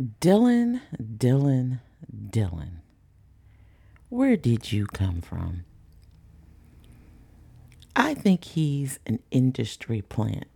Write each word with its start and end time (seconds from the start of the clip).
Dylan, 0.00 0.82
Dylan, 1.00 1.80
Dylan. 2.14 2.80
Where 4.10 4.36
did 4.36 4.70
you 4.70 4.86
come 4.86 5.22
from? 5.22 5.64
I 7.94 8.12
think 8.12 8.44
he's 8.44 8.98
an 9.06 9.20
industry 9.30 10.02
plant. 10.02 10.48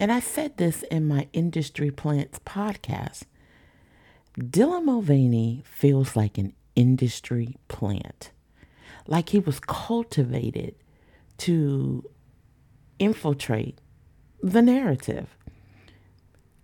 And 0.00 0.10
I 0.10 0.20
said 0.20 0.56
this 0.56 0.82
in 0.84 1.06
my 1.06 1.28
Industry 1.34 1.90
Plants 1.90 2.38
podcast. 2.38 3.24
Dylan 4.38 4.84
Mulvaney 4.84 5.62
feels 5.66 6.16
like 6.16 6.38
an 6.38 6.54
industry 6.74 7.56
plant, 7.68 8.30
like 9.06 9.28
he 9.28 9.38
was 9.40 9.60
cultivated 9.60 10.74
to 11.36 12.08
infiltrate 12.98 13.78
the 14.42 14.62
narrative 14.62 15.36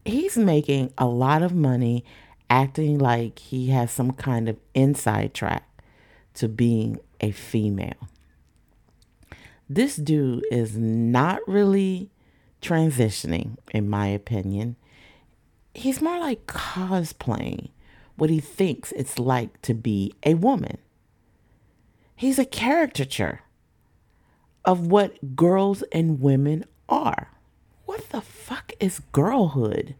he's 0.04 0.36
making 0.36 0.92
a 0.98 1.06
lot 1.06 1.42
of 1.42 1.54
money 1.54 2.04
acting 2.50 2.98
like 2.98 3.38
he 3.38 3.68
has 3.68 3.90
some 3.90 4.12
kind 4.12 4.48
of 4.48 4.56
inside 4.74 5.34
track 5.34 5.82
to 6.34 6.48
being 6.48 6.98
a 7.20 7.30
female. 7.30 8.08
This 9.68 9.96
dude 9.96 10.44
is 10.50 10.76
not 10.76 11.40
really 11.46 12.10
transitioning, 12.62 13.56
in 13.72 13.88
my 13.88 14.06
opinion. 14.06 14.76
He's 15.74 16.00
more 16.00 16.18
like 16.18 16.46
cosplaying 16.46 17.68
what 18.16 18.30
he 18.30 18.40
thinks 18.40 18.92
it's 18.92 19.18
like 19.18 19.60
to 19.62 19.74
be 19.74 20.12
a 20.24 20.34
woman. 20.34 20.78
He's 22.16 22.38
a 22.38 22.44
caricature 22.44 23.42
of 24.64 24.86
what 24.88 25.36
girls 25.36 25.82
and 25.92 26.20
women 26.20 26.64
are. 26.88 27.30
What 27.98 28.10
the 28.10 28.20
fuck 28.20 28.72
is 28.78 29.00
girlhood? 29.10 29.96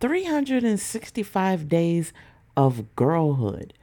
365 0.00 1.68
days 1.68 2.12
of 2.56 2.96
girlhood. 2.96 3.74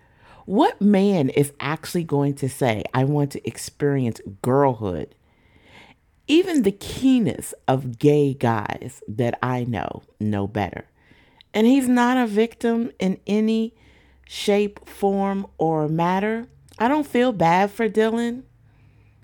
What 0.45 0.81
man 0.81 1.30
is 1.30 1.53
actually 1.62 2.03
going 2.03 2.34
to 2.36 2.50
say, 2.50 2.84
I 2.94 3.06
want 3.06 3.31
to 3.31 3.47
experience 3.47 4.20
girlhood? 4.42 5.16
Even 6.28 6.64
the 6.64 6.73
keenest 6.73 7.53
of 7.66 7.97
gay 7.97 8.34
guys 8.34 9.02
that 9.08 9.39
I 9.42 9.64
know 9.64 10.03
know 10.19 10.47
better. 10.47 10.84
And 11.53 11.66
he's 11.66 11.88
not 11.88 12.17
a 12.17 12.28
victim 12.28 12.92
in 13.00 13.22
any 13.25 13.73
shape, 14.28 14.86
form, 14.86 15.47
or 15.58 15.88
matter. 15.88 16.47
I 16.78 16.90
don't 16.90 17.08
feel 17.08 17.31
bad 17.31 17.72
for 17.72 17.88
Dylan 17.88 18.44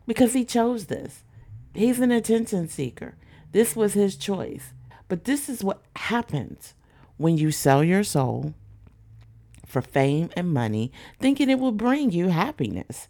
because 0.08 0.32
he 0.32 0.45
chose 0.45 0.86
this. 0.86 1.26
He's 1.73 2.00
an 2.00 2.12
attention 2.12 2.70
seeker. 2.70 3.16
This 3.52 3.76
was 3.76 3.94
his 3.94 4.16
choice. 4.16 4.74
But 5.08 5.26
this 5.26 5.50
is 5.50 5.64
what 5.64 5.82
happens 5.96 6.74
when 7.18 7.38
you 7.38 7.52
sell 7.52 7.84
your 7.84 8.04
soul 8.04 8.54
for 9.66 9.82
fame 9.82 10.30
and 10.36 10.54
money, 10.54 10.92
thinking 11.20 11.50
it 11.50 11.60
will 11.60 11.72
bring 11.72 12.12
you 12.12 12.30
happiness 12.30 13.08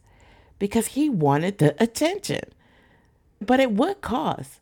because 0.59 0.87
he 0.87 1.09
wanted 1.09 1.57
the 1.57 1.75
attention. 1.81 2.41
But 3.39 3.59
at 3.59 3.71
what 3.71 4.01
cost? 4.01 4.59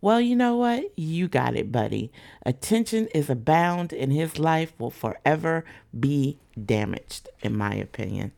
Well, 0.00 0.20
you 0.20 0.34
know 0.34 0.56
what? 0.56 0.98
You 0.98 1.28
got 1.28 1.54
it, 1.54 1.70
buddy. 1.70 2.10
Attention 2.44 3.06
is 3.08 3.30
abound 3.30 3.92
and 3.92 4.12
his 4.12 4.38
life 4.38 4.72
will 4.78 4.90
forever 4.90 5.64
be 5.98 6.38
damaged, 6.62 7.28
in 7.40 7.56
my 7.56 7.74
opinion. 7.74 8.32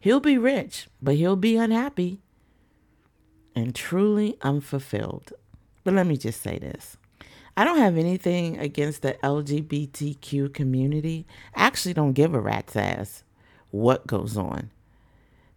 He'll 0.00 0.20
be 0.20 0.38
rich, 0.38 0.88
but 1.02 1.16
he'll 1.16 1.36
be 1.36 1.56
unhappy 1.56 2.20
and 3.54 3.74
truly 3.74 4.36
unfulfilled. 4.42 5.32
But 5.84 5.94
let 5.94 6.06
me 6.06 6.16
just 6.16 6.40
say 6.40 6.58
this. 6.58 6.96
I 7.56 7.62
don't 7.62 7.78
have 7.78 7.96
anything 7.96 8.58
against 8.58 9.02
the 9.02 9.14
LGBTQ 9.22 10.52
community. 10.52 11.26
I 11.54 11.66
actually 11.66 11.94
don't 11.94 12.14
give 12.14 12.34
a 12.34 12.40
rat's 12.40 12.74
ass 12.74 13.22
what 13.70 14.06
goes 14.06 14.36
on. 14.36 14.70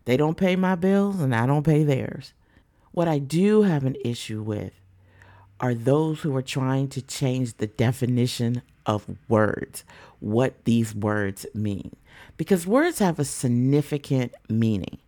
They 0.06 0.16
don't 0.16 0.38
pay 0.38 0.56
my 0.56 0.76
bills 0.76 1.20
and 1.20 1.34
I 1.34 1.48
don't 1.48 1.66
pay 1.66 1.84
theirs. 1.84 2.34
What 2.92 3.08
I 3.08 3.18
do 3.20 3.64
have 3.64 3.84
an 3.84 3.96
issue 4.06 4.42
with 4.42 4.74
are 5.60 5.74
those 5.74 6.22
who 6.22 6.36
are 6.36 6.44
trying 6.44 6.88
to 6.90 7.02
change 7.02 7.58
the 7.58 7.68
definition 7.68 8.62
of 8.86 9.06
words, 9.28 9.84
what 10.20 10.64
these 10.66 10.94
words 10.94 11.46
mean. 11.54 11.96
Because 12.38 12.68
words 12.68 13.00
have 13.00 13.18
a 13.18 13.26
significant 13.26 14.34
meaning. 14.50 15.00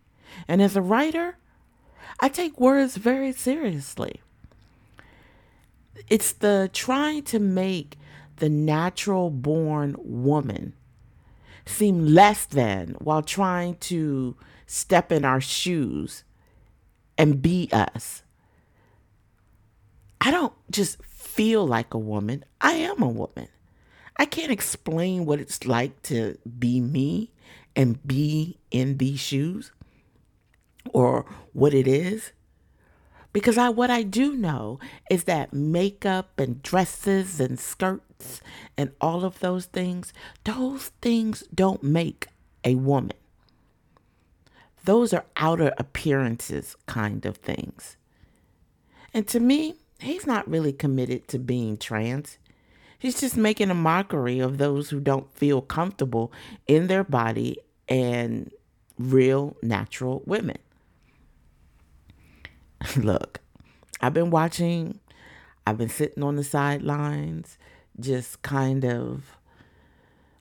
And 0.48 0.60
as 0.60 0.76
a 0.76 0.82
writer, 0.82 1.36
I 2.18 2.28
take 2.28 2.60
words 2.60 2.96
very 2.96 3.32
seriously 3.32 4.20
it's 6.08 6.32
the 6.32 6.70
trying 6.72 7.22
to 7.24 7.38
make 7.38 7.96
the 8.36 8.48
natural 8.48 9.30
born 9.30 9.96
woman 9.98 10.74
seem 11.66 12.06
less 12.06 12.46
than 12.46 12.96
while 12.98 13.22
trying 13.22 13.76
to 13.76 14.36
step 14.66 15.12
in 15.12 15.24
our 15.24 15.40
shoes 15.40 16.24
and 17.18 17.42
be 17.42 17.68
us. 17.72 18.22
I 20.20 20.30
don't 20.30 20.52
just 20.70 21.02
feel 21.04 21.66
like 21.66 21.94
a 21.94 21.98
woman, 21.98 22.44
I 22.60 22.72
am 22.72 23.02
a 23.02 23.08
woman. 23.08 23.48
I 24.16 24.26
can't 24.26 24.52
explain 24.52 25.24
what 25.24 25.40
it's 25.40 25.64
like 25.64 26.02
to 26.04 26.36
be 26.58 26.80
me 26.80 27.30
and 27.74 28.06
be 28.06 28.58
in 28.70 28.98
these 28.98 29.20
shoes 29.20 29.72
or 30.92 31.24
what 31.52 31.72
it 31.72 31.86
is. 31.86 32.32
Because 33.32 33.56
I 33.56 33.68
what 33.68 33.90
I 33.90 34.02
do 34.02 34.34
know 34.34 34.80
is 35.10 35.24
that 35.24 35.52
makeup 35.52 36.38
and 36.38 36.62
dresses 36.62 37.40
and 37.40 37.58
skirts 37.58 38.40
and 38.76 38.92
all 39.00 39.24
of 39.24 39.38
those 39.38 39.66
things, 39.66 40.12
those 40.44 40.88
things 41.00 41.44
don't 41.54 41.82
make 41.82 42.26
a 42.64 42.74
woman. 42.74 43.12
Those 44.84 45.12
are 45.12 45.26
outer 45.36 45.72
appearances 45.78 46.76
kind 46.86 47.24
of 47.24 47.36
things. 47.36 47.96
And 49.12 49.26
to 49.28 49.40
me, 49.40 49.74
he's 50.00 50.26
not 50.26 50.48
really 50.48 50.72
committed 50.72 51.28
to 51.28 51.38
being 51.38 51.76
trans. 51.76 52.38
He's 52.98 53.20
just 53.20 53.36
making 53.36 53.70
a 53.70 53.74
mockery 53.74 54.40
of 54.40 54.58
those 54.58 54.90
who 54.90 55.00
don't 55.00 55.32
feel 55.34 55.62
comfortable 55.62 56.32
in 56.66 56.86
their 56.86 57.04
body 57.04 57.58
and 57.88 58.50
real 58.98 59.56
natural 59.62 60.22
women. 60.26 60.58
look, 62.96 63.40
I've 64.00 64.14
been 64.14 64.30
watching, 64.30 65.00
I've 65.66 65.78
been 65.78 65.88
sitting 65.88 66.22
on 66.22 66.36
the 66.36 66.44
sidelines, 66.44 67.58
just 67.98 68.42
kind 68.42 68.84
of 68.84 69.36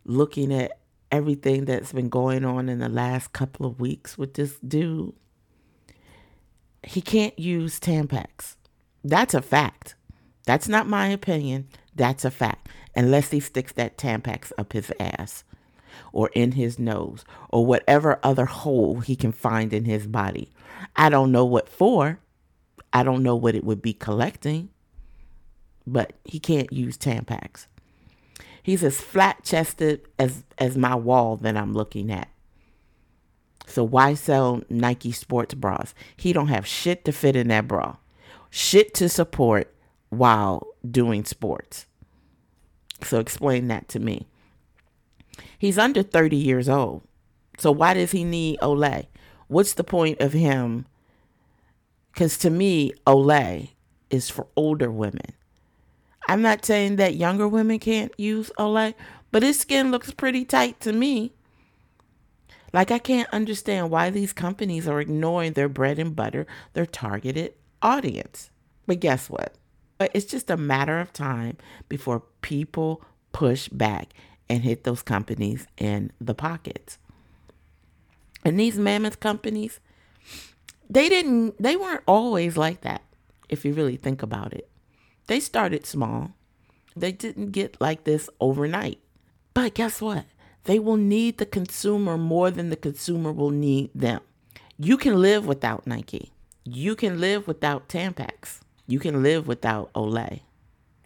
looking 0.06 0.54
at 0.54 0.80
everything 1.12 1.66
that's 1.66 1.92
been 1.92 2.10
going 2.10 2.46
on 2.46 2.70
in 2.70 2.80
the 2.80 2.90
last 2.90 3.34
couple 3.34 3.66
of 3.66 3.80
weeks 3.80 4.18
with 4.18 4.36
this 4.36 4.58
dude. 4.60 5.14
He 6.84 7.02
can't 7.02 7.38
use 7.38 7.80
Tampax. 7.80 8.56
That's 9.04 9.34
a 9.34 9.42
fact. 9.42 9.96
That's 10.46 10.68
not 10.68 10.88
my 10.88 11.08
opinion. 11.08 11.68
That's 11.96 12.24
a 12.24 12.32
fact. 12.32 12.70
Unless 12.96 13.32
he 13.32 13.40
sticks 13.40 13.74
that 13.74 13.98
Tampax 13.98 14.52
up 14.58 14.74
his 14.74 14.92
ass 15.00 15.44
or 16.14 16.30
in 16.34 16.54
his 16.54 16.80
nose 16.80 17.26
or 17.50 17.66
whatever 17.66 18.20
other 18.24 18.46
hole 18.46 19.02
he 19.02 19.16
can 19.16 19.32
find 19.32 19.74
in 19.74 19.86
his 19.86 20.08
body. 20.08 20.52
I 20.96 21.10
don't 21.10 21.32
know 21.32 21.46
what 21.46 21.70
for. 21.70 22.20
I 22.92 23.04
don't 23.04 23.24
know 23.24 23.36
what 23.36 23.56
it 23.56 23.64
would 23.64 23.82
be 23.82 23.94
collecting, 23.94 24.70
but 25.86 26.14
he 26.26 26.40
can't 26.40 26.72
use 26.72 26.98
Tampax. 26.98 27.68
He's 28.64 28.84
as 28.84 29.00
flat 29.00 29.44
chested 29.44 30.08
as, 30.18 30.44
as 30.58 30.78
my 30.78 30.96
wall 30.96 31.38
that 31.38 31.58
I'm 31.58 31.74
looking 31.74 32.12
at. 32.12 32.30
So 33.68 33.84
why 33.84 34.16
sell 34.16 34.64
Nike 34.70 35.12
sports 35.12 35.54
bras? 35.54 35.94
He 36.18 36.34
don't 36.34 36.48
have 36.48 36.66
shit 36.66 37.06
to 37.06 37.12
fit 37.12 37.36
in 37.36 37.50
that 37.50 37.68
bra. 37.68 37.98
Shit 38.50 38.94
to 38.96 39.10
support 39.10 39.74
while 40.10 40.68
doing 40.90 41.24
sports. 41.24 41.86
So 43.04 43.20
explain 43.20 43.68
that 43.68 43.88
to 43.90 44.00
me. 44.00 44.28
He's 45.58 45.78
under 45.78 46.04
30 46.04 46.36
years 46.36 46.68
old. 46.68 47.04
So 47.58 47.72
why 47.72 47.94
does 47.94 48.12
he 48.12 48.24
need 48.24 48.60
Olay? 48.60 49.08
What's 49.48 49.74
the 49.74 49.84
point 49.84 50.20
of 50.20 50.34
him 50.34 50.86
because 52.14 52.38
to 52.40 52.50
me, 52.50 52.94
Olay 53.06 53.72
is 54.10 54.30
for 54.30 54.48
older 54.56 54.92
women. 54.92 55.34
I'm 56.28 56.42
not 56.42 56.66
saying 56.66 56.98
that 56.98 57.16
younger 57.16 57.48
women 57.48 57.80
can't 57.80 58.12
use 58.18 58.52
Olay, 58.60 58.94
but 59.32 59.44
his 59.44 59.60
skin 59.60 59.92
looks 59.92 60.12
pretty 60.12 60.46
tight 60.46 60.80
to 60.82 60.94
me. 60.94 61.34
Like, 62.72 62.92
I 62.92 63.00
can't 63.00 63.30
understand 63.34 63.90
why 63.90 64.12
these 64.12 64.32
companies 64.32 64.88
are 64.88 65.02
ignoring 65.02 65.54
their 65.54 65.70
bread 65.70 65.98
and 65.98 66.16
butter, 66.16 66.46
their 66.74 66.86
targeted 66.86 67.54
audience. 67.82 68.52
But 68.86 69.00
guess 69.00 69.30
what? 69.30 69.56
It's 70.00 70.26
just 70.26 70.52
a 70.52 70.58
matter 70.58 71.00
of 71.00 71.12
time 71.12 71.58
before 71.88 72.24
people 72.42 73.04
push 73.32 73.68
back 73.70 74.14
and 74.48 74.64
hit 74.64 74.84
those 74.84 75.02
companies 75.02 75.68
in 75.78 76.12
the 76.22 76.36
pockets. 76.36 77.00
And 78.46 78.60
these 78.60 78.78
mammoth 78.78 79.20
companies, 79.20 79.80
they 80.90 81.10
didn't 81.10 81.62
they 81.62 81.76
weren't 81.76 82.04
always 82.08 82.58
like 82.58 82.82
that 82.82 83.04
if 83.48 83.64
you 83.64 83.74
really 83.74 83.98
think 83.98 84.24
about 84.24 84.54
it. 84.54 84.70
They 85.28 85.40
started 85.40 85.86
small. 85.86 86.32
They 86.96 87.12
didn't 87.12 87.52
get 87.52 87.80
like 87.80 88.04
this 88.04 88.30
overnight. 88.40 89.00
But 89.54 89.76
guess 89.76 90.02
what? 90.02 90.26
They 90.64 90.80
will 90.80 90.98
need 90.98 91.38
the 91.38 91.46
consumer 91.46 92.18
more 92.18 92.52
than 92.52 92.70
the 92.70 92.76
consumer 92.76 93.32
will 93.32 93.52
need 93.52 93.92
them. 93.94 94.22
You 94.78 94.98
can 94.98 95.22
live 95.22 95.46
without 95.46 95.88
Nike. 95.88 96.32
You 96.64 96.96
can 96.96 97.20
live 97.20 97.48
without 97.48 97.90
Tampax. 97.90 98.60
You 98.88 99.00
can 99.00 99.22
live 99.24 99.48
without 99.48 99.92
Olay, 99.94 100.42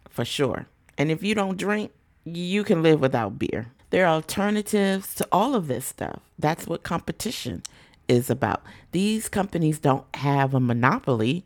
for 0.10 0.26
sure. 0.26 0.68
And 0.98 1.12
if 1.12 1.24
you 1.24 1.36
don't 1.36 1.58
drink, 1.58 1.92
you 2.24 2.64
can 2.64 2.82
live 2.82 3.00
without 3.02 3.40
beer. 3.40 3.72
There 3.90 4.06
are 4.06 4.16
alternatives 4.16 5.14
to 5.16 5.28
all 5.32 5.54
of 5.56 5.68
this 5.68 5.86
stuff. 5.86 6.22
That's 6.40 6.68
what 6.68 6.84
competition 6.84 7.64
is 8.08 8.30
about. 8.30 8.64
These 8.92 9.30
companies 9.30 9.80
don't 9.80 10.06
have 10.16 10.54
a 10.54 10.60
monopoly 10.60 11.46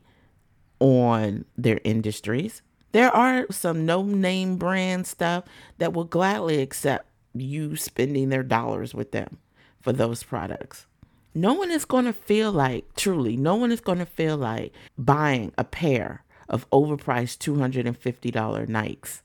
on 0.80 1.46
their 1.58 1.80
industries. 1.84 2.62
There 2.92 3.12
are 3.12 3.46
some 3.52 3.86
no 3.86 4.04
name 4.04 4.58
brand 4.58 5.08
stuff 5.08 5.44
that 5.78 5.94
will 5.94 6.06
gladly 6.06 6.62
accept 6.62 7.08
you 7.34 7.76
spending 7.76 8.30
their 8.30 8.44
dollars 8.44 8.94
with 8.94 9.12
them 9.12 9.38
for 9.82 9.94
those 9.94 10.24
products. 10.24 10.86
No 11.34 11.54
one 11.54 11.70
is 11.70 11.86
going 11.86 12.06
to 12.06 12.14
feel 12.14 12.52
like, 12.52 12.96
truly, 12.96 13.38
no 13.38 13.56
one 13.56 13.72
is 13.72 13.82
going 13.82 14.00
to 14.00 14.06
feel 14.06 14.38
like 14.38 14.74
buying 14.98 15.52
a 15.58 15.64
pair 15.64 16.24
of 16.50 16.68
overpriced 16.72 17.38
$250 17.38 18.68
Nikes, 18.68 19.22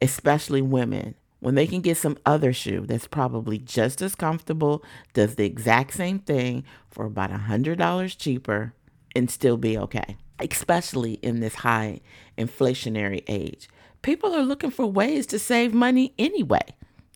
especially 0.00 0.62
women, 0.62 1.14
when 1.40 1.54
they 1.54 1.66
can 1.66 1.80
get 1.80 1.96
some 1.96 2.18
other 2.24 2.52
shoe 2.52 2.84
that's 2.86 3.06
probably 3.06 3.58
just 3.58 4.00
as 4.00 4.14
comfortable, 4.14 4.84
does 5.14 5.34
the 5.34 5.44
exact 5.44 5.94
same 5.94 6.18
thing 6.18 6.64
for 6.90 7.06
about 7.06 7.30
$100 7.30 8.18
cheaper, 8.18 8.74
and 9.16 9.30
still 9.30 9.56
be 9.56 9.76
okay, 9.76 10.16
especially 10.38 11.14
in 11.14 11.40
this 11.40 11.56
high 11.56 12.00
inflationary 12.38 13.24
age. 13.26 13.68
People 14.02 14.34
are 14.34 14.42
looking 14.42 14.70
for 14.70 14.86
ways 14.86 15.26
to 15.26 15.38
save 15.38 15.74
money 15.74 16.14
anyway. 16.18 16.62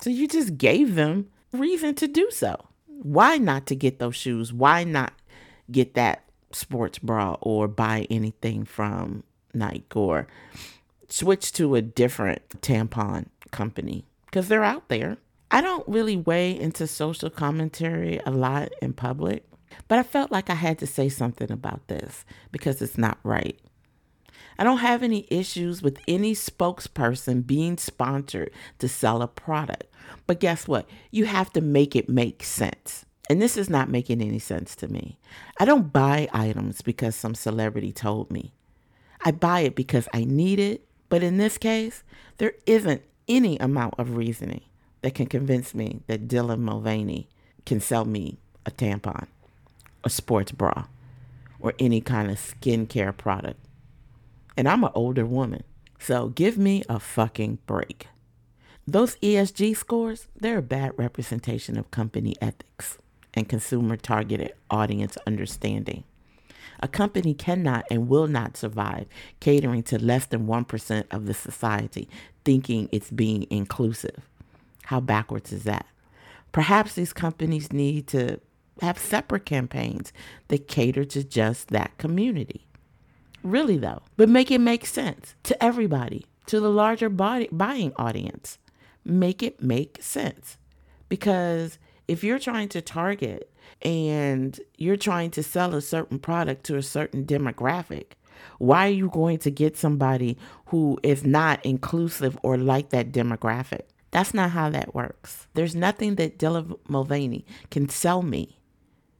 So 0.00 0.10
you 0.10 0.26
just 0.26 0.58
gave 0.58 0.96
them 0.96 1.28
reason 1.52 1.94
to 1.96 2.08
do 2.08 2.30
so. 2.30 2.56
Why 2.86 3.38
not 3.38 3.66
to 3.66 3.76
get 3.76 3.98
those 3.98 4.16
shoes? 4.16 4.52
Why 4.52 4.84
not 4.84 5.12
get 5.70 5.94
that 5.94 6.24
sports 6.52 6.98
bra 6.98 7.36
or 7.40 7.68
buy 7.68 8.06
anything 8.10 8.64
from 8.64 9.22
Nike 9.52 9.84
or 9.94 10.26
switch 11.08 11.52
to 11.52 11.76
a 11.76 11.82
different 11.82 12.42
tampon 12.60 13.26
company? 13.50 14.04
Because 14.34 14.48
they're 14.48 14.64
out 14.64 14.88
there. 14.88 15.18
I 15.52 15.60
don't 15.60 15.86
really 15.86 16.16
weigh 16.16 16.58
into 16.58 16.88
social 16.88 17.30
commentary 17.30 18.20
a 18.26 18.32
lot 18.32 18.72
in 18.82 18.92
public, 18.92 19.46
but 19.86 20.00
I 20.00 20.02
felt 20.02 20.32
like 20.32 20.50
I 20.50 20.54
had 20.54 20.76
to 20.80 20.88
say 20.88 21.08
something 21.08 21.52
about 21.52 21.86
this 21.86 22.24
because 22.50 22.82
it's 22.82 22.98
not 22.98 23.20
right. 23.22 23.56
I 24.58 24.64
don't 24.64 24.78
have 24.78 25.04
any 25.04 25.28
issues 25.30 25.82
with 25.82 26.00
any 26.08 26.34
spokesperson 26.34 27.46
being 27.46 27.76
sponsored 27.76 28.50
to 28.80 28.88
sell 28.88 29.22
a 29.22 29.28
product. 29.28 29.84
But 30.26 30.40
guess 30.40 30.66
what? 30.66 30.90
You 31.12 31.26
have 31.26 31.52
to 31.52 31.60
make 31.60 31.94
it 31.94 32.08
make 32.08 32.42
sense. 32.42 33.06
And 33.30 33.40
this 33.40 33.56
is 33.56 33.70
not 33.70 33.88
making 33.88 34.20
any 34.20 34.40
sense 34.40 34.74
to 34.74 34.88
me. 34.88 35.20
I 35.60 35.64
don't 35.64 35.92
buy 35.92 36.28
items 36.32 36.82
because 36.82 37.14
some 37.14 37.36
celebrity 37.36 37.92
told 37.92 38.32
me. 38.32 38.52
I 39.24 39.30
buy 39.30 39.60
it 39.60 39.76
because 39.76 40.08
I 40.12 40.24
need 40.24 40.58
it. 40.58 40.88
But 41.08 41.22
in 41.22 41.36
this 41.36 41.56
case, 41.56 42.02
there 42.38 42.54
isn't 42.66 43.02
any 43.28 43.56
amount 43.58 43.94
of 43.98 44.16
reasoning 44.16 44.62
that 45.02 45.14
can 45.14 45.26
convince 45.26 45.74
me 45.74 46.00
that 46.06 46.28
Dylan 46.28 46.60
Mulvaney 46.60 47.28
can 47.66 47.80
sell 47.80 48.04
me 48.04 48.38
a 48.66 48.70
tampon, 48.70 49.26
a 50.02 50.10
sports 50.10 50.52
bra, 50.52 50.86
or 51.60 51.74
any 51.78 52.00
kind 52.00 52.30
of 52.30 52.38
skincare 52.38 53.16
product 53.16 53.58
and 54.56 54.68
I'm 54.68 54.84
an 54.84 54.90
older 54.94 55.26
woman. 55.26 55.64
So 55.98 56.28
give 56.28 56.58
me 56.58 56.82
a 56.88 57.00
fucking 57.00 57.58
break. 57.66 58.08
Those 58.86 59.16
ESG 59.16 59.76
scores, 59.76 60.28
they're 60.38 60.58
a 60.58 60.62
bad 60.62 60.92
representation 60.96 61.78
of 61.78 61.90
company 61.90 62.36
ethics 62.40 62.98
and 63.32 63.48
consumer 63.48 63.96
targeted 63.96 64.52
audience 64.70 65.16
understanding. 65.26 66.04
A 66.80 66.88
company 66.88 67.32
cannot 67.32 67.86
and 67.90 68.08
will 68.08 68.26
not 68.26 68.56
survive 68.56 69.06
catering 69.40 69.82
to 69.84 69.98
less 69.98 70.26
than 70.26 70.46
1% 70.46 71.04
of 71.10 71.26
the 71.26 71.32
society, 71.32 72.08
thinking 72.44 72.88
it's 72.92 73.10
being 73.10 73.46
inclusive. 73.50 74.28
How 74.84 75.00
backwards 75.00 75.52
is 75.52 75.64
that? 75.64 75.86
Perhaps 76.52 76.94
these 76.94 77.12
companies 77.12 77.72
need 77.72 78.06
to 78.08 78.38
have 78.80 78.98
separate 78.98 79.44
campaigns 79.44 80.12
that 80.48 80.68
cater 80.68 81.04
to 81.04 81.24
just 81.24 81.68
that 81.68 81.96
community. 81.98 82.66
Really, 83.42 83.76
though, 83.76 84.02
but 84.16 84.28
make 84.28 84.50
it 84.50 84.60
make 84.60 84.86
sense 84.86 85.34
to 85.44 85.62
everybody, 85.62 86.26
to 86.46 86.60
the 86.60 86.70
larger 86.70 87.08
body, 87.08 87.48
buying 87.52 87.92
audience. 87.96 88.58
Make 89.04 89.42
it 89.42 89.62
make 89.62 90.02
sense. 90.02 90.56
Because 91.08 91.78
if 92.08 92.24
you're 92.24 92.38
trying 92.38 92.68
to 92.70 92.80
target 92.80 93.50
and 93.82 94.58
you're 94.78 94.96
trying 94.96 95.30
to 95.32 95.42
sell 95.42 95.74
a 95.74 95.82
certain 95.82 96.18
product 96.18 96.64
to 96.64 96.76
a 96.76 96.82
certain 96.82 97.24
demographic, 97.24 98.12
why 98.58 98.86
are 98.86 98.92
you 98.92 99.08
going 99.08 99.38
to 99.38 99.50
get 99.50 99.76
somebody 99.76 100.36
who 100.66 100.98
is 101.02 101.24
not 101.24 101.64
inclusive 101.64 102.38
or 102.42 102.56
like 102.56 102.90
that 102.90 103.12
demographic? 103.12 103.82
That's 104.10 104.32
not 104.32 104.50
how 104.50 104.70
that 104.70 104.94
works. 104.94 105.48
There's 105.54 105.74
nothing 105.74 106.14
that 106.16 106.38
Dylan 106.38 106.78
Mulvaney 106.88 107.44
can 107.70 107.88
sell 107.88 108.22
me 108.22 108.58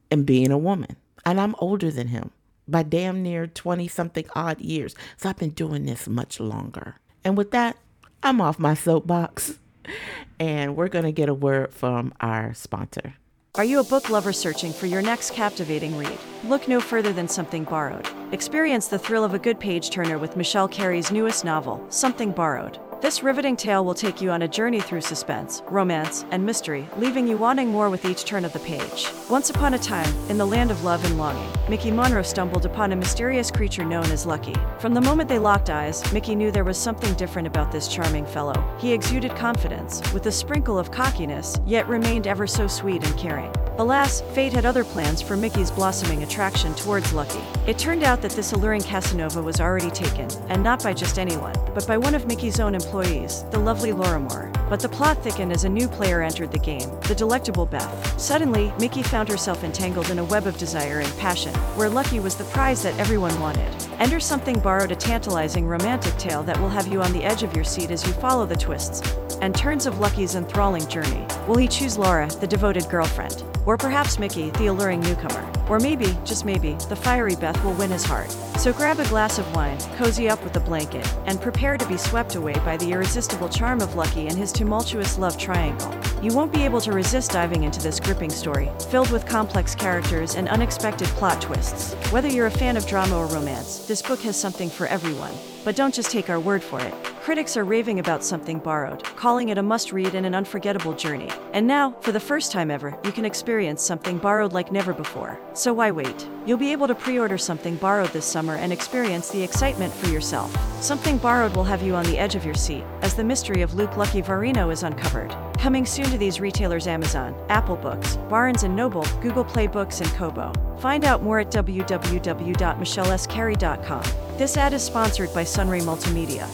in 0.09 0.23
being 0.23 0.51
a 0.51 0.57
woman. 0.57 0.95
And 1.25 1.41
I'm 1.41 1.55
older 1.59 1.91
than 1.91 2.07
him 2.07 2.31
by 2.67 2.83
damn 2.83 3.21
near 3.21 3.47
20 3.47 3.87
something 3.87 4.25
odd 4.35 4.61
years. 4.61 4.95
So 5.17 5.29
I've 5.29 5.37
been 5.37 5.49
doing 5.49 5.85
this 5.85 6.07
much 6.07 6.39
longer. 6.39 6.95
And 7.23 7.37
with 7.37 7.51
that, 7.51 7.77
I'm 8.23 8.39
off 8.39 8.57
my 8.57 8.73
soapbox 8.73 9.59
and 10.39 10.75
we're 10.75 10.87
going 10.87 11.05
to 11.05 11.11
get 11.11 11.29
a 11.29 11.33
word 11.33 11.73
from 11.73 12.13
our 12.21 12.53
sponsor. 12.53 13.15
Are 13.57 13.63
you 13.63 13.79
a 13.79 13.85
book 13.85 14.09
lover 14.09 14.33
searching 14.33 14.73
for 14.73 14.85
your 14.85 15.01
next 15.01 15.31
captivating 15.31 15.97
read? 15.97 16.17
Look 16.43 16.67
no 16.67 16.81
further 16.81 17.13
than 17.13 17.29
Something 17.29 17.63
Borrowed. 17.63 18.05
Experience 18.33 18.89
the 18.89 18.99
thrill 18.99 19.23
of 19.23 19.33
a 19.33 19.39
good 19.39 19.61
page 19.61 19.91
turner 19.91 20.17
with 20.17 20.35
Michelle 20.35 20.67
Carey's 20.67 21.09
newest 21.09 21.45
novel, 21.45 21.81
Something 21.87 22.33
Borrowed. 22.33 22.81
This 23.05 23.21
riveting 23.21 23.55
tale 23.55 23.85
will 23.85 23.93
take 23.93 24.19
you 24.19 24.31
on 24.31 24.41
a 24.41 24.47
journey 24.47 24.81
through 24.81 25.01
suspense, 25.01 25.61
romance, 25.67 26.25
and 26.31 26.43
mystery, 26.43 26.89
leaving 26.97 27.27
you 27.27 27.37
wanting 27.37 27.67
more 27.67 27.87
with 27.87 28.03
each 28.03 28.25
turn 28.25 28.43
of 28.43 28.51
the 28.51 28.57
page. 28.57 29.11
Once 29.29 29.51
upon 29.51 29.75
a 29.75 29.77
time, 29.77 30.11
in 30.27 30.39
the 30.39 30.47
land 30.47 30.71
of 30.71 30.83
love 30.83 31.05
and 31.05 31.15
longing, 31.15 31.47
Mickey 31.69 31.91
Monroe 31.91 32.23
stumbled 32.23 32.65
upon 32.65 32.93
a 32.93 32.95
mysterious 32.95 33.51
creature 33.51 33.85
known 33.85 34.05
as 34.05 34.25
Lucky. 34.25 34.55
From 34.79 34.95
the 34.95 35.01
moment 35.01 35.29
they 35.29 35.37
locked 35.37 35.69
eyes, 35.69 36.01
Mickey 36.11 36.33
knew 36.33 36.49
there 36.49 36.63
was 36.63 36.79
something 36.79 37.13
different 37.13 37.47
about 37.47 37.71
this 37.71 37.87
charming 37.87 38.25
fellow. 38.25 38.75
He 38.79 38.91
exuded 38.91 39.35
confidence, 39.35 40.01
with 40.11 40.25
a 40.25 40.31
sprinkle 40.31 40.79
of 40.79 40.89
cockiness, 40.89 41.59
yet 41.63 41.87
remained 41.87 42.25
ever 42.25 42.47
so 42.47 42.65
sweet 42.65 43.05
and 43.05 43.15
caring. 43.19 43.53
Alas, 43.77 44.21
fate 44.33 44.53
had 44.53 44.65
other 44.65 44.85
plans 44.85 45.21
for 45.21 45.35
Mickey's 45.35 45.69
blossoming 45.69 46.23
attraction 46.23 46.73
towards 46.75 47.11
Lucky. 47.11 47.43
It 47.67 47.77
turned 47.77 48.03
out 48.03 48.21
that 48.21 48.31
this 48.31 48.53
alluring 48.53 48.83
Casanova 48.83 49.41
was 49.41 49.59
already 49.59 49.89
taken, 49.89 50.29
and 50.47 50.63
not 50.63 50.81
by 50.81 50.93
just 50.93 51.19
anyone, 51.19 51.55
but 51.73 51.85
by 51.85 51.97
one 51.97 52.15
of 52.15 52.25
Mickey's 52.25 52.61
own 52.61 52.73
employees, 52.73 53.43
the 53.51 53.59
lovely 53.59 53.91
Laura 53.91 54.19
Moore. 54.19 54.54
But 54.69 54.79
the 54.79 54.89
plot 54.89 55.21
thickened 55.23 55.51
as 55.51 55.63
a 55.63 55.69
new 55.69 55.87
player 55.87 56.21
entered 56.23 56.51
the 56.51 56.59
game, 56.59 56.89
the 57.07 57.15
delectable 57.15 57.65
Beth. 57.65 58.19
Suddenly, 58.19 58.73
Mickey 58.79 59.03
found 59.03 59.29
herself 59.29 59.63
entangled 59.63 60.09
in 60.09 60.19
a 60.19 60.23
web 60.23 60.47
of 60.47 60.57
desire 60.57 60.99
and 60.99 61.17
passion, 61.17 61.53
where 61.75 61.89
Lucky 61.89 62.19
was 62.19 62.35
the 62.35 62.45
prize 62.45 62.81
that 62.83 62.97
everyone 62.99 63.39
wanted. 63.39 63.69
Enter 63.99 64.19
Something 64.19 64.59
Borrowed, 64.59 64.91
a 64.91 64.95
tantalizing 64.95 65.67
romantic 65.67 66.17
tale 66.17 66.41
that 66.43 66.59
will 66.59 66.69
have 66.69 66.87
you 66.87 67.01
on 67.01 67.13
the 67.13 67.23
edge 67.23 67.43
of 67.43 67.55
your 67.55 67.63
seat 67.63 67.91
as 67.91 68.05
you 68.07 68.13
follow 68.13 68.45
the 68.45 68.55
twists 68.55 69.01
and 69.41 69.53
turns 69.53 69.85
of 69.85 69.99
Lucky's 69.99 70.35
enthralling 70.35 70.87
journey. 70.87 71.25
Will 71.47 71.57
he 71.57 71.67
choose 71.67 71.97
Laura, 71.97 72.27
the 72.39 72.47
devoted 72.47 72.89
girlfriend? 72.89 73.43
Or 73.65 73.77
perhaps 73.77 74.17
Mickey, 74.17 74.49
the 74.51 74.67
alluring 74.67 75.01
newcomer. 75.01 75.43
Or 75.69 75.79
maybe, 75.79 76.17
just 76.23 76.45
maybe, 76.45 76.73
the 76.89 76.95
fiery 76.95 77.35
Beth 77.35 77.61
will 77.63 77.73
win 77.73 77.89
his 77.89 78.03
heart. 78.03 78.31
So 78.59 78.71
grab 78.71 78.99
a 78.99 79.07
glass 79.09 79.39
of 79.39 79.55
wine, 79.55 79.79
cozy 79.97 80.29
up 80.29 80.43
with 80.43 80.55
a 80.55 80.59
blanket, 80.59 81.11
and 81.25 81.41
prepare 81.41 81.77
to 81.77 81.87
be 81.87 81.97
swept 81.97 82.35
away 82.35 82.53
by 82.65 82.77
the 82.77 82.91
irresistible 82.91 83.49
charm 83.49 83.81
of 83.81 83.95
Lucky 83.95 84.27
and 84.27 84.37
his 84.37 84.51
tumultuous 84.51 85.17
love 85.17 85.37
triangle. 85.37 85.93
You 86.21 86.33
won't 86.33 86.53
be 86.53 86.63
able 86.63 86.81
to 86.81 86.91
resist 86.91 87.31
diving 87.31 87.63
into 87.63 87.81
this 87.81 87.99
gripping 87.99 88.29
story, 88.29 88.69
filled 88.89 89.11
with 89.11 89.25
complex 89.25 89.75
characters 89.75 90.35
and 90.35 90.47
unexpected 90.49 91.07
plot 91.09 91.41
twists. 91.41 91.93
Whether 92.11 92.29
you're 92.29 92.47
a 92.47 92.51
fan 92.51 92.77
of 92.77 92.87
drama 92.87 93.17
or 93.17 93.27
romance, 93.27 93.85
this 93.87 94.01
book 94.01 94.19
has 94.21 94.39
something 94.39 94.69
for 94.69 94.87
everyone. 94.87 95.33
But 95.65 95.75
don't 95.75 95.95
just 95.95 96.11
take 96.11 96.29
our 96.29 96.39
word 96.39 96.63
for 96.63 96.79
it. 96.79 96.93
Critics 97.25 97.57
are 97.57 97.63
raving 97.63 97.97
about 97.97 98.23
Something 98.23 98.59
Borrowed, 98.59 99.01
calling 99.15 99.49
it 99.49 99.57
a 99.57 99.63
must 99.63 99.91
read 99.91 100.13
and 100.13 100.27
an 100.27 100.35
unforgettable 100.35 100.93
journey. 100.93 101.31
And 101.53 101.65
now, 101.65 101.93
for 102.01 102.11
the 102.11 102.19
first 102.19 102.51
time 102.51 102.69
ever, 102.69 102.95
you 103.03 103.11
can 103.11 103.25
experience 103.25 103.81
Something 103.81 104.19
Borrowed 104.19 104.53
like 104.53 104.71
never 104.71 104.93
before. 104.93 105.39
So 105.55 105.73
why 105.73 105.89
wait? 105.89 106.27
You'll 106.45 106.59
be 106.59 106.71
able 106.71 106.85
to 106.85 106.93
pre 106.93 107.17
order 107.17 107.39
Something 107.39 107.77
Borrowed 107.77 108.11
this 108.11 108.27
summer 108.27 108.57
and 108.57 108.71
experience 108.71 109.29
the 109.29 109.41
excitement 109.41 109.91
for 109.91 110.07
yourself. 110.09 110.55
Something 110.83 111.17
Borrowed 111.17 111.55
will 111.55 111.63
have 111.63 111.81
you 111.81 111.95
on 111.95 112.05
the 112.05 112.19
edge 112.19 112.35
of 112.35 112.45
your 112.45 112.53
seat 112.53 112.83
as 113.01 113.15
the 113.15 113.23
mystery 113.23 113.63
of 113.63 113.73
Luke 113.73 113.97
Lucky 113.97 114.21
Varino 114.21 114.71
is 114.71 114.83
uncovered. 114.83 115.35
Coming 115.57 115.87
soon 115.87 116.05
to 116.11 116.17
these 116.19 116.39
retailers 116.39 116.85
Amazon, 116.85 117.33
Apple 117.49 117.77
Books, 117.77 118.17
Barnes 118.29 118.63
& 118.63 118.69
Noble, 118.69 119.07
Google 119.19 119.43
Play 119.43 119.65
Books, 119.65 119.99
and 119.99 120.11
Kobo. 120.11 120.53
Find 120.77 121.05
out 121.05 121.23
more 121.23 121.39
at 121.39 121.49
www.michellescarey.com. 121.49 124.24
This 124.37 124.57
ad 124.57 124.73
is 124.73 124.83
sponsored 124.83 125.33
by 125.33 125.45
Sunray 125.45 125.79
Multimedia. 125.79 126.45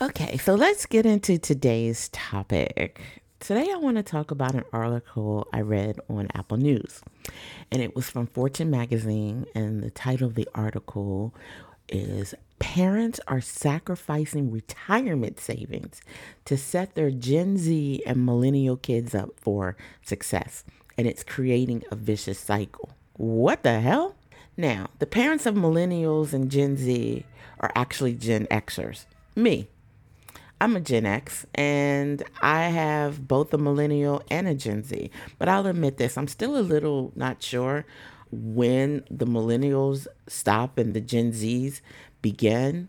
Okay, 0.00 0.36
so 0.36 0.54
let's 0.54 0.86
get 0.86 1.04
into 1.04 1.38
today's 1.38 2.08
topic. 2.10 3.00
Today, 3.40 3.68
I 3.72 3.76
want 3.78 3.96
to 3.96 4.04
talk 4.04 4.30
about 4.30 4.54
an 4.54 4.62
article 4.72 5.48
I 5.52 5.62
read 5.62 5.98
on 6.08 6.28
Apple 6.34 6.56
News, 6.56 7.00
and 7.72 7.82
it 7.82 7.96
was 7.96 8.08
from 8.08 8.28
Fortune 8.28 8.70
magazine. 8.70 9.44
And 9.56 9.82
the 9.82 9.90
title 9.90 10.28
of 10.28 10.36
the 10.36 10.48
article 10.54 11.34
is 11.88 12.32
Parents 12.60 13.18
Are 13.26 13.40
Sacrificing 13.40 14.52
Retirement 14.52 15.40
Savings 15.40 16.02
to 16.44 16.56
Set 16.56 16.94
Their 16.94 17.10
Gen 17.10 17.58
Z 17.58 18.04
and 18.06 18.24
Millennial 18.24 18.76
Kids 18.76 19.16
Up 19.16 19.30
for 19.36 19.76
Success. 20.00 20.62
And 20.96 21.08
it's 21.08 21.24
creating 21.24 21.82
a 21.90 21.96
vicious 21.96 22.38
cycle. 22.38 22.90
What 23.14 23.64
the 23.64 23.80
hell? 23.80 24.14
Now, 24.56 24.88
the 24.98 25.06
parents 25.06 25.44
of 25.44 25.54
millennials 25.54 26.32
and 26.32 26.50
Gen 26.50 26.76
Z 26.76 27.24
are 27.60 27.72
actually 27.74 28.14
Gen 28.14 28.46
Xers. 28.46 29.04
Me. 29.34 29.68
I'm 30.58 30.74
a 30.74 30.80
Gen 30.80 31.04
X 31.04 31.44
and 31.54 32.22
I 32.40 32.68
have 32.68 33.28
both 33.28 33.52
a 33.52 33.58
millennial 33.58 34.22
and 34.30 34.48
a 34.48 34.54
Gen 34.54 34.82
Z. 34.82 35.10
But 35.38 35.50
I'll 35.50 35.66
admit 35.66 35.98
this, 35.98 36.16
I'm 36.16 36.28
still 36.28 36.56
a 36.56 36.60
little 36.60 37.12
not 37.14 37.42
sure 37.42 37.84
when 38.30 39.04
the 39.10 39.26
millennials 39.26 40.06
stop 40.26 40.78
and 40.78 40.94
the 40.94 41.02
Gen 41.02 41.32
Zs 41.32 41.82
begin 42.22 42.88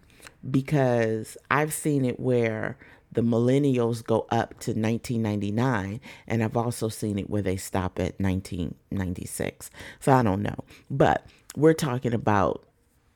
because 0.50 1.38
I've 1.52 1.74
seen 1.74 2.06
it 2.06 2.20
where 2.20 2.78
the 3.12 3.22
millennials 3.22 4.04
go 4.04 4.28
up 4.30 4.52
to 4.60 4.72
1999 4.72 6.00
and 6.28 6.44
I've 6.44 6.56
also 6.56 6.88
seen 6.88 7.20
it 7.20 7.30
where 7.30 7.42
they 7.42 7.58
stop 7.58 8.00
at 8.00 8.20
1996. 8.20 9.70
So 10.00 10.14
I 10.14 10.24
don't 10.24 10.42
know. 10.42 10.64
But 10.90 11.26
we're 11.56 11.74
talking 11.74 12.14
about 12.14 12.66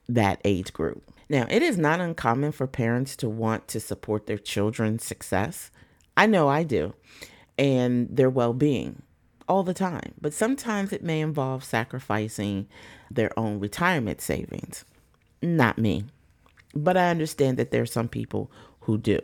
that 0.07 0.41
age 0.43 0.73
group. 0.73 1.03
Now, 1.29 1.47
it 1.49 1.61
is 1.61 1.77
not 1.77 2.01
uncommon 2.01 2.51
for 2.51 2.67
parents 2.67 3.15
to 3.17 3.29
want 3.29 3.67
to 3.69 3.79
support 3.79 4.27
their 4.27 4.37
children's 4.37 5.03
success. 5.03 5.71
I 6.17 6.25
know 6.25 6.49
I 6.49 6.63
do, 6.63 6.93
and 7.57 8.09
their 8.09 8.29
well 8.29 8.53
being 8.53 9.03
all 9.47 9.63
the 9.63 9.73
time. 9.73 10.13
But 10.19 10.33
sometimes 10.33 10.93
it 10.93 11.03
may 11.03 11.21
involve 11.21 11.63
sacrificing 11.63 12.67
their 13.09 13.37
own 13.37 13.59
retirement 13.59 14.21
savings. 14.21 14.85
Not 15.41 15.77
me. 15.77 16.05
But 16.73 16.97
I 16.97 17.09
understand 17.09 17.57
that 17.57 17.71
there 17.71 17.81
are 17.81 17.87
some 17.87 18.07
people 18.07 18.49
who 18.81 18.97
do. 18.97 19.19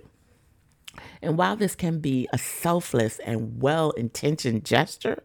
And 1.21 1.37
while 1.37 1.55
this 1.55 1.75
can 1.75 1.99
be 1.99 2.27
a 2.33 2.37
selfless 2.37 3.19
and 3.19 3.61
well 3.61 3.91
intentioned 3.91 4.65
gesture, 4.65 5.23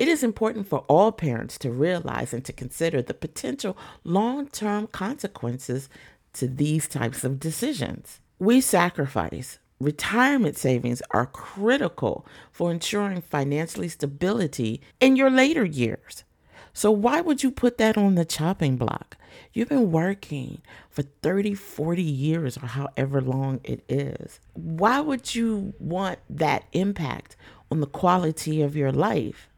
it 0.00 0.08
is 0.08 0.22
important 0.22 0.66
for 0.66 0.78
all 0.88 1.12
parents 1.12 1.58
to 1.58 1.70
realize 1.70 2.32
and 2.32 2.42
to 2.46 2.54
consider 2.54 3.02
the 3.02 3.12
potential 3.12 3.76
long 4.02 4.48
term 4.48 4.86
consequences 4.86 5.90
to 6.32 6.48
these 6.48 6.88
types 6.88 7.22
of 7.22 7.38
decisions. 7.38 8.18
We 8.38 8.62
sacrifice. 8.62 9.58
Retirement 9.78 10.56
savings 10.56 11.02
are 11.10 11.26
critical 11.26 12.26
for 12.50 12.70
ensuring 12.70 13.20
financially 13.20 13.88
stability 13.90 14.80
in 15.00 15.16
your 15.16 15.28
later 15.28 15.66
years. 15.66 16.24
So, 16.72 16.90
why 16.90 17.20
would 17.20 17.42
you 17.42 17.50
put 17.50 17.76
that 17.76 17.98
on 17.98 18.14
the 18.14 18.24
chopping 18.24 18.76
block? 18.76 19.18
You've 19.52 19.68
been 19.68 19.92
working 19.92 20.62
for 20.88 21.02
30, 21.02 21.54
40 21.54 22.02
years, 22.02 22.56
or 22.56 22.68
however 22.68 23.20
long 23.20 23.60
it 23.64 23.84
is. 23.86 24.40
Why 24.54 25.00
would 25.00 25.34
you 25.34 25.74
want 25.78 26.20
that 26.30 26.64
impact 26.72 27.36
on 27.70 27.80
the 27.80 27.86
quality 27.86 28.62
of 28.62 28.74
your 28.74 28.92
life? 28.92 29.49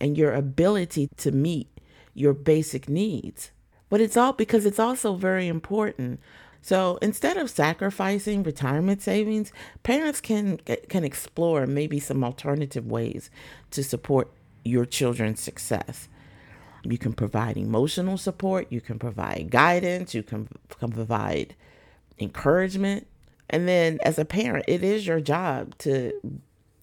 And 0.00 0.16
your 0.16 0.32
ability 0.32 1.08
to 1.16 1.32
meet 1.32 1.68
your 2.14 2.32
basic 2.32 2.88
needs. 2.88 3.50
But 3.88 4.00
it's 4.00 4.16
all 4.16 4.32
because 4.32 4.66
it's 4.66 4.78
also 4.78 5.14
very 5.14 5.48
important. 5.48 6.20
So 6.60 6.98
instead 7.00 7.36
of 7.36 7.48
sacrificing 7.48 8.42
retirement 8.42 9.00
savings, 9.00 9.52
parents 9.82 10.20
can 10.20 10.58
can 10.88 11.04
explore 11.04 11.66
maybe 11.66 12.00
some 12.00 12.24
alternative 12.24 12.86
ways 12.86 13.30
to 13.70 13.82
support 13.82 14.30
your 14.64 14.84
children's 14.84 15.40
success. 15.40 16.08
You 16.82 16.98
can 16.98 17.12
provide 17.12 17.56
emotional 17.56 18.18
support, 18.18 18.66
you 18.70 18.80
can 18.80 18.98
provide 18.98 19.48
guidance, 19.50 20.14
you 20.14 20.22
can, 20.22 20.48
can 20.78 20.92
provide 20.92 21.54
encouragement. 22.18 23.06
And 23.50 23.66
then 23.66 23.98
as 24.02 24.18
a 24.18 24.24
parent, 24.24 24.64
it 24.68 24.82
is 24.82 25.06
your 25.06 25.20
job 25.20 25.76
to 25.78 26.12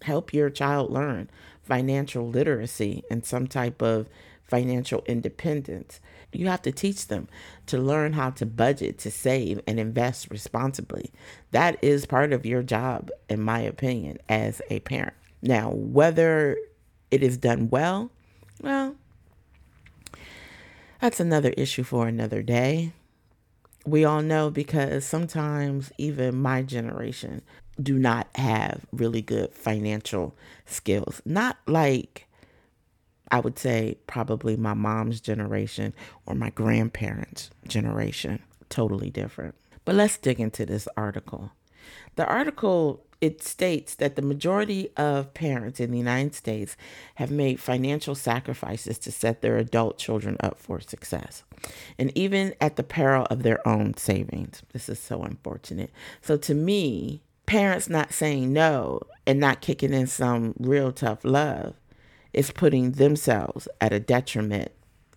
help 0.02 0.34
your 0.34 0.50
child 0.50 0.92
learn 0.92 1.30
financial 1.66 2.28
literacy 2.28 3.04
and 3.10 3.26
some 3.26 3.48
type 3.48 3.82
of 3.82 4.08
financial 4.44 5.04
independence. 5.08 6.00
You 6.32 6.48
have 6.48 6.62
to 6.64 6.72
teach 6.72 7.08
them 7.08 7.28
to 7.68 7.78
learn 7.78 8.14
how 8.14 8.30
to 8.32 8.46
budget, 8.46 8.98
to 9.00 9.12
save, 9.12 9.62
and 9.66 9.80
invest 9.80 10.30
responsibly. 10.30 11.12
That 11.52 11.82
is 11.82 12.06
part 12.06 12.34
of 12.34 12.46
your 12.46 12.62
job, 12.62 13.10
in 13.30 13.42
my 13.42 13.60
opinion, 13.62 14.20
as 14.28 14.62
a 14.70 14.82
parent. 14.82 15.14
Now, 15.42 15.72
whether 15.72 16.58
it 17.10 17.24
is 17.24 17.38
done 17.38 17.70
well, 17.70 18.12
well, 18.62 18.96
that's 21.00 21.20
another 21.20 21.52
issue 21.52 21.84
for 21.84 22.08
another 22.08 22.42
day. 22.42 22.92
We 23.86 24.04
all 24.04 24.22
know 24.22 24.50
because 24.50 25.06
sometimes 25.06 25.92
even 25.98 26.42
my 26.42 26.64
generation 26.64 27.44
do 27.82 27.98
not 27.98 28.28
have 28.36 28.86
really 28.92 29.22
good 29.22 29.54
financial 29.54 30.36
skills. 30.66 31.22
Not 31.26 31.58
like 31.68 32.28
I 33.32 33.40
would 33.40 33.58
say 33.58 33.98
probably 34.08 34.56
my 34.56 34.74
mom's 34.74 35.20
generation 35.20 35.94
or 36.26 36.36
my 36.36 36.52
grandparents' 36.52 37.50
generation. 37.68 38.40
Totally 38.70 39.10
different. 39.10 39.56
But 39.84 39.96
let's 39.96 40.18
dig 40.18 40.40
into 40.40 40.66
this 40.66 40.88
article. 40.96 41.52
The 42.16 42.26
article 42.26 43.06
it 43.22 43.42
states 43.42 43.96
that 43.96 44.16
the 44.16 44.22
majority 44.22 44.90
of 44.98 45.34
parents 45.34 45.80
in 45.80 45.92
the 45.92 45.98
United 45.98 46.36
States 46.36 46.76
have 47.16 47.32
made 47.32 47.60
financial 47.60 48.14
sacrifices 48.14 49.00
to 49.00 49.12
set 49.12 49.42
their 49.42 49.58
adult 49.58 49.98
children 49.98 50.38
up 50.42 50.60
for 50.60 50.80
success, 50.80 51.44
and 51.98 52.16
even 52.16 52.54
at 52.60 52.76
the 52.76 52.84
peril 52.84 53.26
of 53.30 53.44
their 53.44 53.66
own 53.68 53.96
savings. 53.96 54.64
This 54.74 54.90
is 54.90 55.00
so 55.00 55.24
unfortunate. 55.24 55.92
So, 56.22 56.38
to 56.38 56.54
me, 56.54 57.22
parents 57.46 57.90
not 57.90 58.14
saying 58.14 58.52
no 58.54 59.02
and 59.28 59.40
not 59.40 59.62
kicking 59.62 59.94
in 59.94 60.08
some 60.08 60.54
real 60.60 60.92
tough 60.92 61.24
love 61.24 61.76
is 62.34 62.52
putting 62.52 62.92
themselves 62.92 63.68
at 63.80 63.94
a 63.94 64.00
detriment 64.00 64.72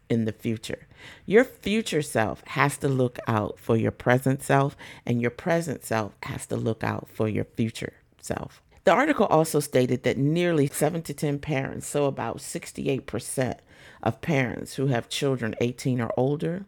in 0.09 0.25
the 0.25 0.33
future. 0.33 0.87
Your 1.27 1.45
future 1.45 2.03
self 2.03 2.43
has 2.49 2.79
to 2.79 2.89
look 2.89 3.19
out 3.27 3.59
for 3.59 3.77
your 3.77 3.91
present 3.91 4.43
self, 4.43 4.77
and 5.05 5.21
your 5.21 5.31
present 5.31 5.85
self 5.85 6.15
has 6.23 6.47
to 6.47 6.57
look 6.57 6.83
out 6.83 7.09
for 7.13 7.29
your 7.29 7.45
future 7.45 7.95
self. 8.21 8.63
The 8.85 8.93
article 8.93 9.27
also 9.27 9.61
stated 9.61 10.03
that 10.05 10.17
nearly 10.17 10.67
7 10.67 11.03
to 11.03 11.15
10 11.15 11.41
parents, 11.41 11.87
so 11.87 12.07
about 12.07 12.39
68% 12.39 13.59
of 14.03 14.21
parents 14.21 14.75
who 14.75 14.87
have 14.87 15.09
children 15.09 15.55
18 15.61 16.01
or 16.01 16.11
older, 16.17 16.65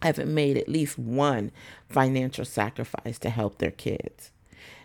haven't 0.00 0.32
made 0.32 0.56
at 0.56 0.68
least 0.68 0.98
one 0.98 1.50
financial 1.88 2.44
sacrifice 2.44 3.18
to 3.18 3.30
help 3.30 3.58
their 3.58 3.70
kids. 3.70 4.30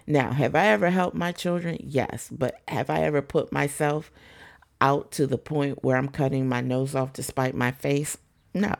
Now, 0.09 0.31
have 0.31 0.55
I 0.55 0.65
ever 0.65 0.89
helped 0.89 1.15
my 1.15 1.31
children? 1.31 1.77
Yes. 1.79 2.29
But 2.31 2.59
have 2.67 2.89
I 2.89 3.01
ever 3.01 3.21
put 3.21 3.53
myself 3.53 4.11
out 4.81 5.11
to 5.11 5.27
the 5.27 5.37
point 5.37 5.83
where 5.83 5.95
I'm 5.95 6.09
cutting 6.09 6.49
my 6.49 6.61
nose 6.61 6.95
off 6.95 7.13
to 7.13 7.23
spite 7.23 7.53
my 7.53 7.71
face? 7.71 8.17
No, 8.51 8.73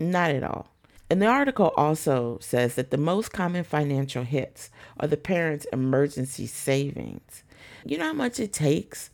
not 0.00 0.30
at 0.30 0.42
all. 0.42 0.68
And 1.10 1.20
the 1.20 1.26
article 1.26 1.72
also 1.76 2.38
says 2.40 2.76
that 2.76 2.90
the 2.90 2.96
most 2.96 3.30
common 3.30 3.62
financial 3.62 4.24
hits 4.24 4.70
are 4.98 5.06
the 5.06 5.18
parents' 5.18 5.66
emergency 5.70 6.46
savings. 6.46 7.42
You 7.84 7.98
know 7.98 8.06
how 8.06 8.12
much 8.14 8.40
it 8.40 8.54
takes 8.54 9.10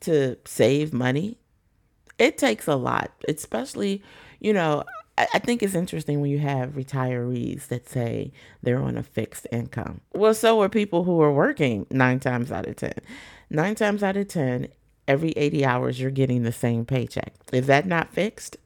to 0.00 0.36
save 0.44 0.92
money? 0.92 1.36
It 2.16 2.38
takes 2.38 2.68
a 2.68 2.76
lot, 2.76 3.10
especially, 3.26 4.04
you 4.38 4.52
know, 4.52 4.84
I 5.34 5.38
think 5.38 5.62
it's 5.62 5.74
interesting 5.74 6.20
when 6.20 6.30
you 6.30 6.38
have 6.38 6.70
retirees 6.70 7.68
that 7.68 7.88
say 7.88 8.32
they're 8.62 8.82
on 8.82 8.96
a 8.96 9.02
fixed 9.02 9.46
income. 9.52 10.00
Well, 10.14 10.34
so 10.34 10.60
are 10.62 10.68
people 10.68 11.04
who 11.04 11.20
are 11.20 11.32
working 11.32 11.86
nine 11.90 12.20
times 12.20 12.52
out 12.52 12.66
of 12.66 12.76
10. 12.76 12.94
Nine 13.50 13.74
times 13.74 14.02
out 14.02 14.16
of 14.16 14.28
10, 14.28 14.68
every 15.08 15.30
80 15.32 15.64
hours, 15.64 16.00
you're 16.00 16.10
getting 16.10 16.42
the 16.42 16.52
same 16.52 16.84
paycheck. 16.84 17.34
Is 17.52 17.66
that 17.66 17.86
not 17.86 18.12
fixed? 18.12 18.56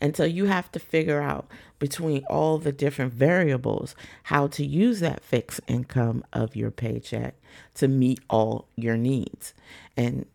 And 0.00 0.16
so 0.16 0.24
you 0.24 0.46
have 0.46 0.70
to 0.72 0.78
figure 0.78 1.20
out 1.20 1.48
between 1.78 2.24
all 2.30 2.58
the 2.58 2.72
different 2.72 3.12
variables 3.12 3.94
how 4.24 4.46
to 4.48 4.64
use 4.64 5.00
that 5.00 5.22
fixed 5.22 5.60
income 5.66 6.24
of 6.32 6.56
your 6.56 6.70
paycheck 6.70 7.34
to 7.74 7.88
meet 7.88 8.20
all 8.30 8.68
your 8.76 8.96
needs. 8.96 9.54
And 9.96 10.26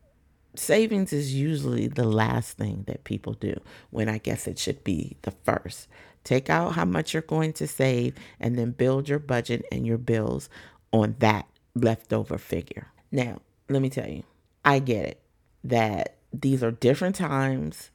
savings 0.55 1.13
is 1.13 1.33
usually 1.33 1.88
the 1.88 2.07
last 2.07 2.57
thing 2.57 2.83
that 2.88 3.03
people 3.03 3.33
do 3.33 3.60
when 3.89 4.10
I 4.10 4.17
guess 4.17 4.48
it 4.48 4.60
should 4.60 4.83
be 4.83 5.17
the 5.24 5.31
first. 5.31 5.88
Take 6.24 6.50
out 6.50 6.74
how 6.74 6.86
much 6.86 7.13
you're 7.13 7.22
going 7.22 7.53
to 7.53 7.67
save 7.67 8.15
and 8.39 8.57
then 8.57 8.72
build 8.72 9.10
your 9.10 9.19
budget 9.19 9.65
and 9.72 9.86
your 9.86 9.98
bills 9.98 10.50
on 10.91 11.15
that 11.19 11.48
leftover 11.75 12.38
figure. 12.38 12.88
Now, 13.12 13.41
let 13.69 13.81
me 13.81 13.89
tell 13.89 14.07
you, 14.07 14.24
I 14.63 14.79
get 14.79 15.05
it 15.05 15.22
that 15.63 16.15
these 16.31 16.63
are 16.63 16.72
different 16.72 17.15
times 17.15 17.91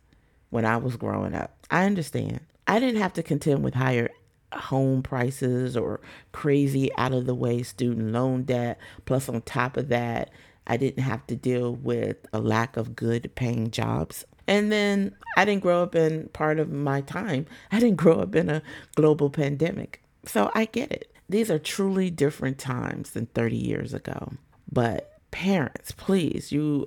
when 0.51 0.65
I 0.65 0.77
was 0.77 0.97
growing 0.97 1.35
up. 1.35 1.67
I 1.71 1.85
understand. 1.85 2.41
I 2.67 2.81
didn't 2.81 3.01
have 3.01 3.15
to 3.15 3.23
contend 3.23 3.65
with 3.65 3.75
higher 3.75 4.11
home 4.53 5.03
prices 5.03 5.77
or 5.77 6.01
crazy 6.33 6.91
out 6.97 7.13
of 7.13 7.27
the 7.27 7.35
way 7.35 7.63
student 7.63 8.13
loan 8.13 8.43
debt. 8.45 8.79
Plus, 9.05 9.29
on 9.29 9.43
top 9.43 9.77
of 9.77 9.89
that, 9.89 10.31
I 10.69 10.77
didn't 10.77 11.03
have 11.03 11.27
to 11.29 11.37
deal 11.37 11.75
with 11.75 12.17
a 12.33 12.41
lack 12.41 12.77
of 12.77 12.95
good 12.95 13.35
paying 13.35 13.71
jobs. 13.71 14.25
And 14.47 14.71
then 14.71 15.15
I 15.37 15.45
didn't 15.45 15.63
grow 15.63 15.83
up 15.83 15.95
in 15.95 16.29
part 16.29 16.59
of 16.59 16.71
my 16.71 17.01
time, 17.01 17.47
I 17.73 17.81
didn't 17.81 17.97
grow 17.97 18.21
up 18.21 18.35
in 18.35 18.49
a 18.49 18.63
global 18.95 19.31
pandemic. 19.31 20.03
So 20.25 20.51
I 20.55 20.67
get 20.67 20.93
it. 20.93 21.13
These 21.29 21.51
are 21.51 21.59
truly 21.59 22.11
different 22.11 22.59
times 22.59 23.11
than 23.11 23.27
30 23.27 23.57
years 23.57 23.95
ago. 23.95 24.33
But 24.71 25.21
parents, 25.31 25.93
please, 25.93 26.53
you 26.53 26.87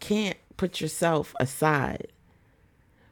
can't 0.00 0.38
put 0.56 0.80
yourself 0.80 1.34
aside 1.40 2.08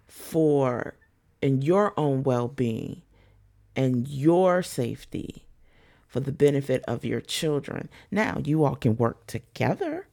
for 0.07 0.97
in 1.43 1.62
your 1.62 1.93
own 1.97 2.23
well-being 2.23 3.02
and 3.75 4.07
your 4.09 4.62
safety 4.62 5.47
for 6.11 6.21
the 6.21 6.33
benefit 6.33 6.85
of 6.87 7.05
your 7.05 7.21
children. 7.21 7.88
Now, 8.11 8.43
you 8.45 8.64
all 8.64 8.75
can 8.75 8.97
work 8.97 9.26
together 9.26 10.09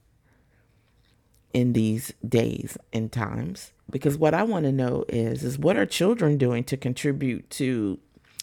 in 1.52 1.72
these 1.72 2.12
days 2.26 2.78
and 2.92 3.10
times 3.10 3.72
because 3.90 4.16
what 4.16 4.32
I 4.32 4.44
want 4.44 4.64
to 4.64 4.72
know 4.72 5.04
is 5.08 5.42
is 5.42 5.58
what 5.58 5.76
are 5.76 5.86
children 5.86 6.38
doing 6.38 6.62
to 6.64 6.76
contribute 6.76 7.50
to 7.50 7.98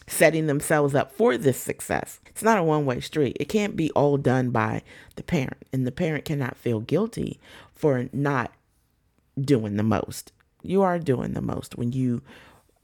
setting 0.07 0.47
themselves 0.47 0.93
up 0.93 1.11
for 1.11 1.37
this 1.37 1.57
success. 1.57 2.19
It's 2.27 2.43
not 2.43 2.57
a 2.57 2.63
one-way 2.63 2.99
street. 2.99 3.37
It 3.39 3.45
can't 3.45 3.75
be 3.75 3.89
all 3.91 4.17
done 4.17 4.49
by 4.49 4.83
the 5.15 5.23
parent 5.23 5.63
and 5.71 5.87
the 5.87 5.91
parent 5.91 6.25
cannot 6.25 6.57
feel 6.57 6.81
guilty 6.81 7.39
for 7.73 8.09
not 8.11 8.51
doing 9.39 9.77
the 9.77 9.83
most. 9.83 10.31
You 10.61 10.81
are 10.81 10.99
doing 10.99 11.33
the 11.33 11.41
most 11.41 11.77
when 11.77 11.93
you 11.93 12.21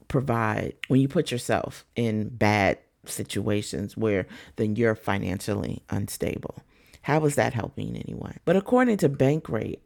provide 0.08 0.74
when 0.88 1.00
you 1.00 1.08
put 1.08 1.30
yourself 1.30 1.84
in 1.96 2.28
bad 2.28 2.78
situations 3.04 3.96
where 3.96 4.26
then 4.56 4.76
you're 4.76 4.94
financially 4.94 5.82
unstable. 5.90 6.62
How 7.02 7.24
is 7.24 7.34
that 7.34 7.54
helping 7.54 7.96
anyone? 7.96 8.38
But 8.44 8.56
according 8.56 8.98
to 8.98 9.08
Bankrate, 9.08 9.80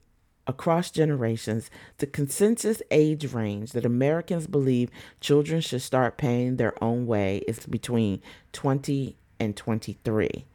across 0.46 0.90
generations, 0.90 1.70
the 1.98 2.06
consensus 2.06 2.82
age 2.90 3.32
range 3.32 3.72
that 3.72 3.84
Americans 3.84 4.46
believe 4.46 4.90
children 5.20 5.60
should 5.60 5.82
start 5.82 6.18
paying 6.18 6.56
their 6.56 6.82
own 6.82 7.06
way 7.06 7.38
is 7.48 7.66
between 7.66 8.20
20 8.52 9.16
and 9.40 9.56
23. 9.56 10.46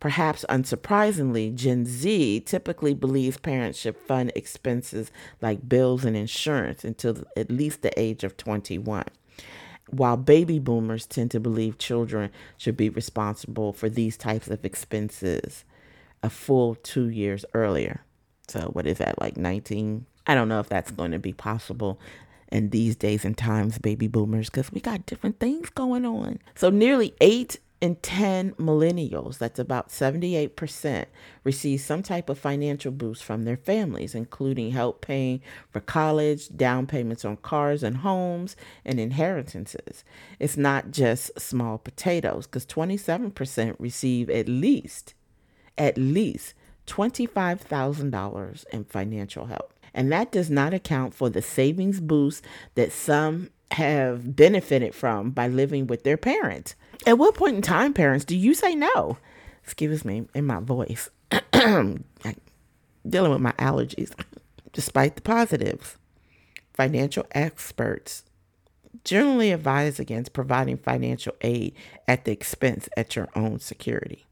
Perhaps 0.00 0.44
unsurprisingly, 0.48 1.52
Gen 1.52 1.84
Z 1.84 2.40
typically 2.46 2.94
believes 2.94 3.36
parents 3.36 3.80
should 3.80 3.96
fund 3.96 4.30
expenses 4.36 5.10
like 5.42 5.68
bills 5.68 6.04
and 6.04 6.16
insurance 6.16 6.84
until 6.84 7.24
at 7.36 7.50
least 7.50 7.82
the 7.82 7.98
age 7.98 8.22
of 8.22 8.36
21, 8.36 9.04
while 9.90 10.16
baby 10.16 10.58
boomers 10.58 11.06
tend 11.06 11.30
to 11.32 11.40
believe 11.40 11.78
children 11.78 12.30
should 12.56 12.76
be 12.76 12.88
responsible 12.88 13.72
for 13.72 13.88
these 13.88 14.16
types 14.16 14.48
of 14.48 14.64
expenses 14.64 15.64
a 16.22 16.30
full 16.30 16.74
two 16.76 17.08
years 17.08 17.44
earlier. 17.54 18.02
So, 18.48 18.70
what 18.72 18.86
is 18.86 18.98
that, 18.98 19.20
like 19.20 19.36
19? 19.36 20.06
I 20.26 20.34
don't 20.34 20.48
know 20.48 20.60
if 20.60 20.68
that's 20.68 20.90
going 20.90 21.12
to 21.12 21.18
be 21.18 21.32
possible 21.32 22.00
in 22.50 22.70
these 22.70 22.96
days 22.96 23.24
and 23.24 23.36
times, 23.36 23.78
baby 23.78 24.08
boomers, 24.08 24.48
because 24.48 24.72
we 24.72 24.80
got 24.80 25.06
different 25.06 25.38
things 25.38 25.70
going 25.70 26.04
on. 26.04 26.38
So, 26.54 26.70
nearly 26.70 27.14
8 27.20 27.58
in 27.80 27.94
10 27.96 28.54
millennials, 28.54 29.38
that's 29.38 29.60
about 29.60 29.88
78%, 29.88 31.04
receive 31.44 31.80
some 31.80 32.02
type 32.02 32.28
of 32.28 32.38
financial 32.38 32.90
boost 32.90 33.22
from 33.22 33.44
their 33.44 33.56
families, 33.56 34.16
including 34.16 34.72
help 34.72 35.00
paying 35.00 35.40
for 35.70 35.80
college, 35.80 36.48
down 36.56 36.86
payments 36.88 37.24
on 37.24 37.36
cars 37.36 37.84
and 37.84 37.98
homes, 37.98 38.56
and 38.84 38.98
inheritances. 38.98 40.02
It's 40.40 40.56
not 40.56 40.90
just 40.90 41.38
small 41.38 41.78
potatoes, 41.78 42.46
because 42.46 42.66
27% 42.66 43.76
receive 43.78 44.28
at 44.28 44.48
least, 44.48 45.14
at 45.76 45.96
least 45.96 46.54
$25,000 46.88 48.66
in 48.72 48.84
financial 48.84 49.46
help. 49.46 49.72
And 49.94 50.10
that 50.10 50.32
does 50.32 50.50
not 50.50 50.74
account 50.74 51.14
for 51.14 51.30
the 51.30 51.42
savings 51.42 52.00
boost 52.00 52.44
that 52.74 52.92
some 52.92 53.50
have 53.72 54.34
benefited 54.34 54.94
from 54.94 55.30
by 55.30 55.46
living 55.46 55.86
with 55.86 56.02
their 56.02 56.16
parents. 56.16 56.74
At 57.06 57.18
what 57.18 57.34
point 57.34 57.56
in 57.56 57.62
time, 57.62 57.94
parents, 57.94 58.24
do 58.24 58.36
you 58.36 58.54
say 58.54 58.74
no? 58.74 59.18
Excuse 59.64 60.04
me, 60.04 60.26
in 60.34 60.46
my 60.46 60.60
voice. 60.60 61.10
dealing 61.52 63.30
with 63.30 63.40
my 63.40 63.52
allergies. 63.52 64.12
Despite 64.72 65.16
the 65.16 65.22
positives, 65.22 65.96
financial 66.74 67.26
experts 67.32 68.24
generally 69.04 69.52
advise 69.52 69.98
against 69.98 70.32
providing 70.32 70.76
financial 70.76 71.34
aid 71.40 71.74
at 72.06 72.24
the 72.24 72.32
expense 72.32 72.88
at 72.96 73.16
your 73.16 73.28
own 73.34 73.58
security. 73.58 74.26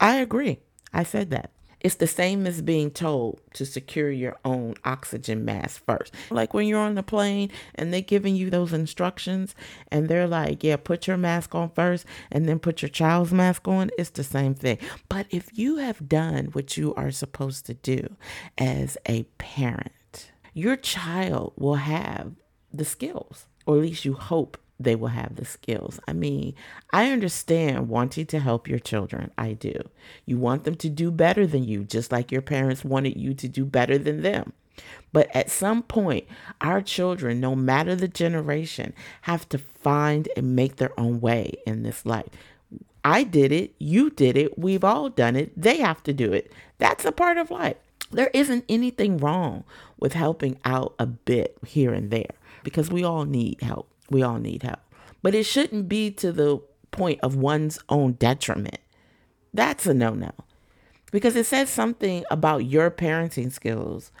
I 0.00 0.16
agree. 0.16 0.60
I 0.92 1.02
said 1.02 1.30
that. 1.30 1.50
It's 1.80 1.94
the 1.96 2.06
same 2.06 2.46
as 2.46 2.60
being 2.62 2.90
told 2.90 3.40
to 3.54 3.64
secure 3.64 4.10
your 4.10 4.36
own 4.44 4.74
oxygen 4.84 5.44
mask 5.44 5.84
first. 5.84 6.14
Like 6.30 6.52
when 6.54 6.66
you're 6.66 6.80
on 6.80 6.94
the 6.94 7.02
plane 7.02 7.50
and 7.74 7.92
they're 7.92 8.00
giving 8.00 8.34
you 8.34 8.50
those 8.50 8.72
instructions 8.72 9.54
and 9.92 10.08
they're 10.08 10.26
like, 10.26 10.64
yeah, 10.64 10.76
put 10.76 11.06
your 11.06 11.16
mask 11.16 11.54
on 11.54 11.70
first 11.70 12.04
and 12.32 12.48
then 12.48 12.58
put 12.58 12.82
your 12.82 12.88
child's 12.88 13.32
mask 13.32 13.68
on. 13.68 13.90
It's 13.98 14.10
the 14.10 14.24
same 14.24 14.54
thing. 14.54 14.78
But 15.08 15.26
if 15.30 15.56
you 15.56 15.76
have 15.76 16.08
done 16.08 16.46
what 16.46 16.76
you 16.76 16.94
are 16.94 17.10
supposed 17.10 17.66
to 17.66 17.74
do 17.74 18.16
as 18.56 18.96
a 19.08 19.22
parent, 19.38 20.32
your 20.54 20.76
child 20.76 21.52
will 21.56 21.76
have 21.76 22.32
the 22.72 22.84
skills, 22.84 23.46
or 23.66 23.76
at 23.76 23.82
least 23.82 24.04
you 24.04 24.14
hope 24.14 24.58
they 24.80 24.94
will 24.94 25.08
have 25.08 25.36
the 25.36 25.44
skills. 25.44 25.98
I 26.06 26.12
mean, 26.12 26.54
I 26.92 27.10
understand 27.10 27.88
wanting 27.88 28.26
to 28.26 28.38
help 28.38 28.68
your 28.68 28.78
children. 28.78 29.30
I 29.36 29.52
do. 29.54 29.74
You 30.24 30.38
want 30.38 30.64
them 30.64 30.76
to 30.76 30.88
do 30.88 31.10
better 31.10 31.46
than 31.46 31.64
you, 31.64 31.84
just 31.84 32.12
like 32.12 32.30
your 32.30 32.42
parents 32.42 32.84
wanted 32.84 33.16
you 33.16 33.34
to 33.34 33.48
do 33.48 33.64
better 33.64 33.98
than 33.98 34.22
them. 34.22 34.52
But 35.12 35.34
at 35.34 35.50
some 35.50 35.82
point, 35.82 36.26
our 36.60 36.80
children, 36.80 37.40
no 37.40 37.56
matter 37.56 37.96
the 37.96 38.08
generation, 38.08 38.92
have 39.22 39.48
to 39.48 39.58
find 39.58 40.28
and 40.36 40.54
make 40.54 40.76
their 40.76 40.98
own 40.98 41.20
way 41.20 41.54
in 41.66 41.82
this 41.82 42.06
life. 42.06 42.28
I 43.04 43.24
did 43.24 43.52
it. 43.52 43.74
You 43.78 44.10
did 44.10 44.36
it. 44.36 44.58
We've 44.58 44.84
all 44.84 45.08
done 45.08 45.34
it. 45.34 45.52
They 45.60 45.78
have 45.78 46.02
to 46.04 46.12
do 46.12 46.32
it. 46.32 46.52
That's 46.78 47.04
a 47.04 47.12
part 47.12 47.38
of 47.38 47.50
life. 47.50 47.76
There 48.10 48.30
isn't 48.32 48.64
anything 48.68 49.18
wrong 49.18 49.64
with 49.98 50.14
helping 50.14 50.58
out 50.64 50.94
a 50.98 51.06
bit 51.06 51.56
here 51.66 51.92
and 51.92 52.10
there 52.10 52.30
because 52.62 52.90
we 52.90 53.04
all 53.04 53.24
need 53.24 53.60
help. 53.60 53.90
We 54.10 54.22
all 54.22 54.38
need 54.38 54.62
help. 54.62 54.80
But 55.22 55.34
it 55.34 55.44
shouldn't 55.44 55.88
be 55.88 56.10
to 56.12 56.32
the 56.32 56.60
point 56.90 57.20
of 57.22 57.36
one's 57.36 57.78
own 57.88 58.12
detriment. 58.12 58.78
That's 59.52 59.86
a 59.86 59.94
no 59.94 60.14
no. 60.14 60.32
Because 61.10 61.36
it 61.36 61.46
says 61.46 61.70
something 61.70 62.24
about 62.30 62.66
your 62.66 62.90
parenting 62.90 63.50
skills 63.50 64.12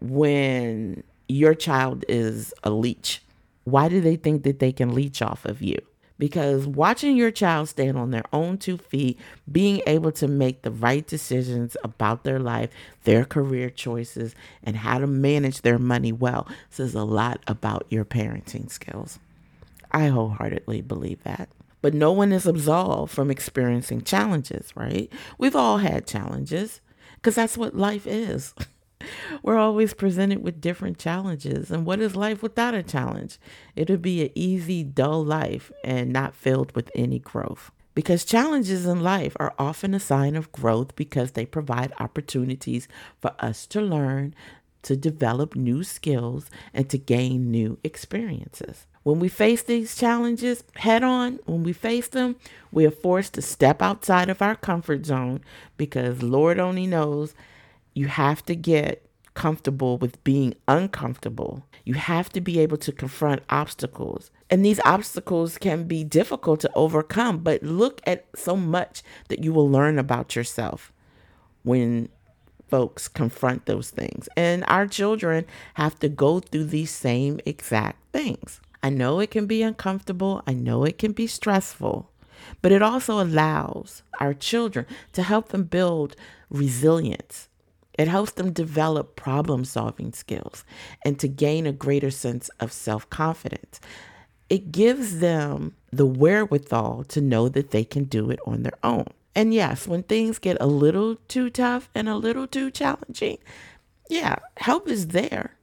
when 0.00 1.02
your 1.28 1.54
child 1.54 2.04
is 2.08 2.54
a 2.62 2.70
leech. 2.70 3.22
Why 3.64 3.88
do 3.88 4.00
they 4.00 4.16
think 4.16 4.44
that 4.44 4.60
they 4.60 4.72
can 4.72 4.94
leech 4.94 5.20
off 5.20 5.44
of 5.44 5.60
you? 5.60 5.78
Because 6.18 6.66
watching 6.66 7.16
your 7.16 7.30
child 7.30 7.68
stand 7.68 7.96
on 7.96 8.10
their 8.10 8.24
own 8.32 8.58
two 8.58 8.76
feet, 8.76 9.18
being 9.50 9.82
able 9.86 10.10
to 10.12 10.26
make 10.26 10.62
the 10.62 10.70
right 10.70 11.06
decisions 11.06 11.76
about 11.84 12.24
their 12.24 12.40
life, 12.40 12.70
their 13.04 13.24
career 13.24 13.70
choices, 13.70 14.34
and 14.64 14.76
how 14.76 14.98
to 14.98 15.06
manage 15.06 15.62
their 15.62 15.78
money 15.78 16.10
well 16.10 16.48
says 16.70 16.94
a 16.94 17.04
lot 17.04 17.40
about 17.46 17.86
your 17.88 18.04
parenting 18.04 18.68
skills. 18.68 19.20
I 19.90 20.08
wholeheartedly 20.08 20.82
believe 20.82 21.22
that. 21.24 21.48
But 21.80 21.94
no 21.94 22.12
one 22.12 22.32
is 22.32 22.46
absolved 22.46 23.12
from 23.12 23.30
experiencing 23.30 24.02
challenges, 24.02 24.72
right? 24.74 25.10
We've 25.38 25.56
all 25.56 25.78
had 25.78 26.06
challenges 26.06 26.80
because 27.14 27.36
that's 27.36 27.56
what 27.56 27.76
life 27.76 28.06
is. 28.06 28.54
We're 29.42 29.56
always 29.56 29.94
presented 29.94 30.42
with 30.42 30.60
different 30.60 30.98
challenges. 30.98 31.70
And 31.70 31.86
what 31.86 32.00
is 32.00 32.16
life 32.16 32.42
without 32.42 32.74
a 32.74 32.82
challenge? 32.82 33.38
It 33.76 33.88
would 33.88 34.02
be 34.02 34.22
an 34.22 34.30
easy, 34.34 34.82
dull 34.82 35.24
life 35.24 35.70
and 35.84 36.12
not 36.12 36.34
filled 36.34 36.74
with 36.74 36.90
any 36.94 37.20
growth. 37.20 37.70
Because 37.94 38.24
challenges 38.24 38.86
in 38.86 39.00
life 39.00 39.36
are 39.40 39.54
often 39.58 39.94
a 39.94 40.00
sign 40.00 40.36
of 40.36 40.52
growth 40.52 40.94
because 40.94 41.32
they 41.32 41.46
provide 41.46 41.92
opportunities 41.98 42.86
for 43.20 43.32
us 43.40 43.66
to 43.68 43.80
learn, 43.80 44.34
to 44.82 44.96
develop 44.96 45.56
new 45.56 45.82
skills, 45.82 46.48
and 46.72 46.88
to 46.90 46.98
gain 46.98 47.50
new 47.50 47.78
experiences. 47.82 48.86
When 49.08 49.20
we 49.20 49.30
face 49.30 49.62
these 49.62 49.96
challenges 49.96 50.64
head 50.74 51.02
on, 51.02 51.38
when 51.46 51.62
we 51.62 51.72
face 51.72 52.08
them, 52.08 52.36
we 52.70 52.84
are 52.84 52.90
forced 52.90 53.32
to 53.34 53.40
step 53.40 53.80
outside 53.80 54.28
of 54.28 54.42
our 54.42 54.54
comfort 54.54 55.06
zone 55.06 55.40
because 55.78 56.22
Lord 56.22 56.58
only 56.58 56.86
knows 56.86 57.34
you 57.94 58.08
have 58.08 58.44
to 58.44 58.54
get 58.54 59.08
comfortable 59.32 59.96
with 59.96 60.22
being 60.24 60.52
uncomfortable. 60.68 61.64
You 61.86 61.94
have 61.94 62.28
to 62.34 62.42
be 62.42 62.58
able 62.58 62.76
to 62.76 62.92
confront 62.92 63.44
obstacles. 63.48 64.30
And 64.50 64.62
these 64.62 64.78
obstacles 64.84 65.56
can 65.56 65.84
be 65.84 66.04
difficult 66.04 66.60
to 66.60 66.70
overcome, 66.74 67.38
but 67.38 67.62
look 67.62 68.02
at 68.06 68.26
so 68.34 68.56
much 68.56 69.02
that 69.28 69.42
you 69.42 69.54
will 69.54 69.70
learn 69.70 69.98
about 69.98 70.36
yourself 70.36 70.92
when 71.62 72.10
folks 72.68 73.08
confront 73.08 73.64
those 73.64 73.88
things. 73.88 74.28
And 74.36 74.66
our 74.68 74.86
children 74.86 75.46
have 75.76 75.98
to 76.00 76.10
go 76.10 76.40
through 76.40 76.64
these 76.64 76.90
same 76.90 77.40
exact 77.46 78.02
things. 78.12 78.60
I 78.82 78.90
know 78.90 79.20
it 79.20 79.30
can 79.30 79.46
be 79.46 79.62
uncomfortable, 79.62 80.42
I 80.46 80.54
know 80.54 80.84
it 80.84 80.98
can 80.98 81.12
be 81.12 81.26
stressful, 81.26 82.10
but 82.62 82.72
it 82.72 82.82
also 82.82 83.20
allows 83.20 84.02
our 84.20 84.34
children 84.34 84.86
to 85.12 85.22
help 85.22 85.48
them 85.48 85.64
build 85.64 86.14
resilience. 86.50 87.48
It 87.98 88.06
helps 88.06 88.32
them 88.32 88.52
develop 88.52 89.16
problem 89.16 89.64
solving 89.64 90.12
skills 90.12 90.64
and 91.04 91.18
to 91.18 91.26
gain 91.26 91.66
a 91.66 91.72
greater 91.72 92.12
sense 92.12 92.48
of 92.60 92.72
self 92.72 93.10
confidence. 93.10 93.80
It 94.48 94.70
gives 94.70 95.18
them 95.18 95.74
the 95.92 96.06
wherewithal 96.06 97.04
to 97.08 97.20
know 97.20 97.48
that 97.48 97.70
they 97.72 97.84
can 97.84 98.04
do 98.04 98.30
it 98.30 98.38
on 98.46 98.62
their 98.62 98.78
own. 98.84 99.06
And 99.34 99.52
yes, 99.52 99.86
when 99.86 100.04
things 100.04 100.38
get 100.38 100.56
a 100.60 100.66
little 100.66 101.16
too 101.28 101.50
tough 101.50 101.90
and 101.94 102.08
a 102.08 102.16
little 102.16 102.46
too 102.46 102.70
challenging, 102.70 103.38
yeah, 104.08 104.36
help 104.56 104.88
is 104.88 105.08
there. 105.08 105.56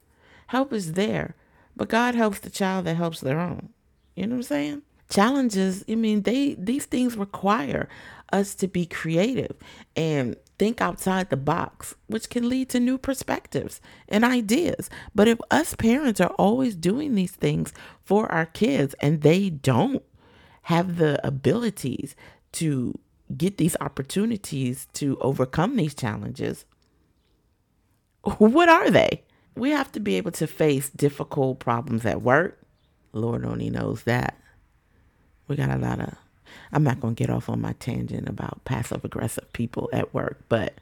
Help 0.48 0.72
is 0.72 0.92
there. 0.92 1.34
But 1.76 1.88
God 1.88 2.14
helps 2.14 2.40
the 2.40 2.50
child 2.50 2.86
that 2.86 2.96
helps 2.96 3.20
their 3.20 3.38
own. 3.38 3.68
You 4.14 4.26
know 4.26 4.36
what 4.36 4.38
I'm 4.38 4.42
saying? 4.44 4.82
Challenges, 5.08 5.84
I 5.88 5.94
mean, 5.94 6.22
they 6.22 6.54
these 6.54 6.86
things 6.86 7.16
require 7.16 7.88
us 8.32 8.54
to 8.56 8.66
be 8.66 8.86
creative 8.86 9.54
and 9.94 10.36
think 10.58 10.80
outside 10.80 11.30
the 11.30 11.36
box, 11.36 11.94
which 12.06 12.30
can 12.30 12.48
lead 12.48 12.68
to 12.70 12.80
new 12.80 12.98
perspectives 12.98 13.80
and 14.08 14.24
ideas. 14.24 14.90
But 15.14 15.28
if 15.28 15.38
us 15.50 15.74
parents 15.74 16.20
are 16.20 16.34
always 16.38 16.74
doing 16.74 17.14
these 17.14 17.32
things 17.32 17.72
for 18.04 18.30
our 18.32 18.46
kids 18.46 18.94
and 19.00 19.20
they 19.20 19.50
don't 19.50 20.02
have 20.62 20.96
the 20.96 21.24
abilities 21.24 22.16
to 22.52 22.98
get 23.36 23.58
these 23.58 23.76
opportunities 23.80 24.88
to 24.94 25.18
overcome 25.20 25.76
these 25.76 25.94
challenges, 25.94 26.64
what 28.38 28.68
are 28.68 28.90
they? 28.90 29.22
We 29.56 29.70
have 29.70 29.90
to 29.92 30.00
be 30.00 30.16
able 30.16 30.32
to 30.32 30.46
face 30.46 30.90
difficult 30.90 31.58
problems 31.58 32.04
at 32.04 32.22
work. 32.22 32.58
Lord 33.12 33.44
only 33.44 33.70
knows 33.70 34.02
that. 34.02 34.36
We 35.48 35.56
got 35.56 35.70
a 35.70 35.78
lot 35.78 36.00
of, 36.00 36.14
I'm 36.72 36.84
not 36.84 37.00
going 37.00 37.14
to 37.14 37.22
get 37.22 37.32
off 37.32 37.48
on 37.48 37.60
my 37.60 37.72
tangent 37.74 38.28
about 38.28 38.64
passive 38.64 39.04
aggressive 39.04 39.52
people 39.52 39.88
at 39.92 40.12
work, 40.12 40.44
but 40.48 40.74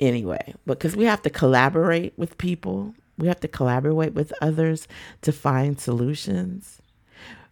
anyway, 0.00 0.54
because 0.66 0.96
we 0.96 1.04
have 1.04 1.22
to 1.22 1.30
collaborate 1.30 2.14
with 2.16 2.38
people, 2.38 2.94
we 3.18 3.28
have 3.28 3.40
to 3.40 3.48
collaborate 3.48 4.14
with 4.14 4.32
others 4.40 4.88
to 5.22 5.32
find 5.32 5.78
solutions. 5.78 6.80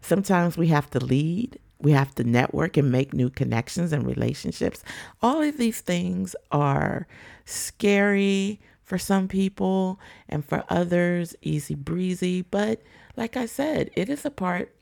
Sometimes 0.00 0.56
we 0.56 0.68
have 0.68 0.90
to 0.90 1.04
lead 1.04 1.58
we 1.80 1.92
have 1.92 2.14
to 2.16 2.24
network 2.24 2.76
and 2.76 2.90
make 2.90 3.14
new 3.14 3.30
connections 3.30 3.92
and 3.92 4.06
relationships. 4.06 4.82
All 5.22 5.40
of 5.42 5.58
these 5.58 5.80
things 5.80 6.34
are 6.50 7.06
scary 7.44 8.60
for 8.88 8.96
some 8.98 9.29
people 9.29 10.01
and 10.29 10.42
for 10.44 10.64
others, 10.70 11.37
easy 11.42 11.74
breezy. 11.74 12.40
But 12.42 12.83
like 13.16 13.37
I 13.37 13.44
said, 13.44 13.90
it 13.94 14.09
is 14.09 14.24
a 14.24 14.31
part 14.31 14.74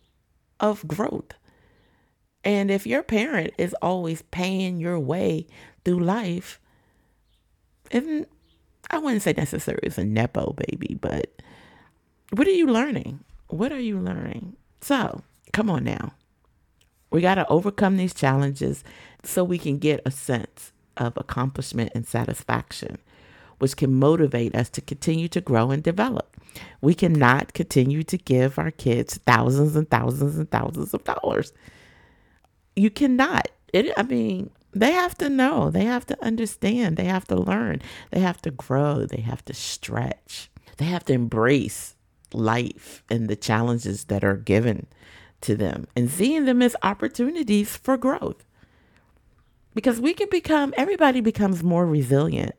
of 0.60 0.86
growth. 0.86 1.32
And 2.44 2.70
if 2.70 2.86
your 2.86 3.02
parent 3.02 3.52
is 3.58 3.74
always 3.82 4.22
paying 4.22 4.78
your 4.78 5.00
way 5.00 5.48
through 5.84 5.98
life, 5.98 6.60
and 7.90 8.26
I 8.88 8.98
wouldn't 8.98 9.22
say 9.22 9.34
necessarily 9.36 9.82
it's 9.82 9.98
a 9.98 10.04
Nepo 10.04 10.52
baby, 10.52 10.94
but 10.94 11.42
what 12.30 12.46
are 12.46 12.52
you 12.52 12.68
learning? 12.68 13.24
What 13.48 13.72
are 13.72 13.80
you 13.80 13.98
learning? 13.98 14.56
So 14.80 15.22
come 15.52 15.68
on 15.68 15.82
now. 15.82 16.12
We 17.10 17.20
got 17.20 17.36
to 17.36 17.48
overcome 17.48 17.96
these 17.96 18.14
challenges 18.14 18.84
so 19.24 19.42
we 19.42 19.58
can 19.58 19.78
get 19.78 20.00
a 20.06 20.12
sense 20.12 20.72
of 20.96 21.16
accomplishment 21.16 21.92
and 21.94 22.06
satisfaction, 22.06 22.98
which 23.58 23.76
can 23.76 23.94
motivate 23.94 24.54
us 24.54 24.68
to 24.70 24.80
continue 24.80 25.28
to 25.28 25.40
grow 25.40 25.70
and 25.70 25.82
develop. 25.82 26.36
We 26.80 26.94
cannot 26.94 27.54
continue 27.54 28.02
to 28.04 28.16
give 28.16 28.58
our 28.58 28.70
kids 28.70 29.18
thousands 29.26 29.76
and 29.76 29.88
thousands 29.90 30.38
and 30.38 30.50
thousands 30.50 30.94
of 30.94 31.04
dollars. 31.04 31.52
You 32.74 32.90
cannot. 32.90 33.48
It, 33.72 33.92
I 33.96 34.02
mean, 34.02 34.50
they 34.72 34.92
have 34.92 35.16
to 35.18 35.28
know, 35.28 35.70
they 35.70 35.84
have 35.84 36.06
to 36.06 36.24
understand, 36.24 36.96
they 36.96 37.04
have 37.04 37.26
to 37.28 37.36
learn, 37.36 37.80
they 38.10 38.20
have 38.20 38.40
to 38.42 38.50
grow, 38.50 39.06
they 39.06 39.22
have 39.22 39.44
to 39.46 39.54
stretch, 39.54 40.50
they 40.76 40.84
have 40.84 41.04
to 41.06 41.14
embrace 41.14 41.94
life 42.32 43.02
and 43.08 43.28
the 43.28 43.36
challenges 43.36 44.04
that 44.04 44.22
are 44.22 44.36
given 44.36 44.86
to 45.40 45.56
them 45.56 45.86
and 45.96 46.10
seeing 46.10 46.44
them 46.44 46.60
as 46.60 46.76
opportunities 46.82 47.76
for 47.76 47.96
growth. 47.96 48.44
Because 49.74 50.00
we 50.00 50.14
can 50.14 50.28
become, 50.30 50.74
everybody 50.76 51.20
becomes 51.20 51.62
more 51.62 51.86
resilient 51.86 52.54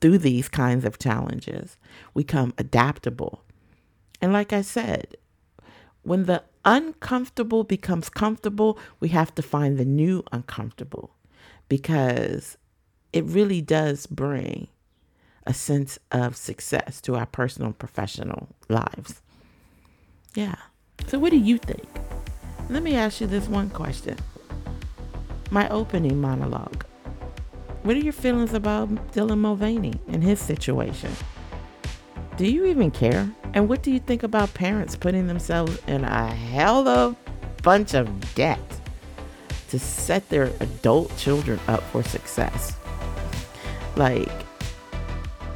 through 0.00 0.18
these 0.18 0.48
kinds 0.48 0.84
of 0.84 0.98
challenges. 0.98 1.76
We 2.14 2.24
become 2.24 2.54
adaptable. 2.58 3.44
And 4.20 4.32
like 4.32 4.52
I 4.52 4.62
said, 4.62 5.16
when 6.02 6.24
the 6.24 6.42
uncomfortable 6.64 7.64
becomes 7.64 8.08
comfortable, 8.08 8.78
we 9.00 9.08
have 9.08 9.34
to 9.34 9.42
find 9.42 9.78
the 9.78 9.84
new 9.84 10.22
uncomfortable 10.32 11.14
because 11.68 12.56
it 13.12 13.24
really 13.24 13.60
does 13.60 14.06
bring 14.06 14.68
a 15.46 15.54
sense 15.54 15.98
of 16.12 16.36
success 16.36 17.00
to 17.00 17.16
our 17.16 17.26
personal 17.26 17.68
and 17.68 17.78
professional 17.78 18.48
lives. 18.68 19.22
Yeah. 20.34 20.56
So, 21.06 21.18
what 21.18 21.30
do 21.30 21.38
you 21.38 21.58
think? 21.58 21.88
Let 22.68 22.82
me 22.82 22.94
ask 22.96 23.20
you 23.20 23.26
this 23.26 23.48
one 23.48 23.70
question. 23.70 24.16
My 25.50 25.68
opening 25.70 26.20
monologue. 26.20 26.84
What 27.82 27.96
are 27.96 28.00
your 28.00 28.12
feelings 28.12 28.54
about 28.54 28.88
Dylan 29.12 29.38
Mulvaney 29.38 29.94
and 30.08 30.22
his 30.22 30.40
situation? 30.40 31.10
Do 32.36 32.46
you 32.46 32.66
even 32.66 32.90
care? 32.90 33.30
And 33.54 33.68
what 33.68 33.82
do 33.82 33.90
you 33.90 34.00
think 34.00 34.22
about 34.22 34.52
parents 34.52 34.94
putting 34.96 35.26
themselves 35.26 35.78
in 35.86 36.04
a 36.04 36.26
hell 36.26 36.86
of 36.86 37.12
a 37.14 37.62
bunch 37.62 37.94
of 37.94 38.34
debt 38.34 38.60
to 39.70 39.78
set 39.78 40.28
their 40.28 40.52
adult 40.60 41.16
children 41.16 41.58
up 41.68 41.82
for 41.84 42.02
success? 42.02 42.76
Like, 43.96 44.28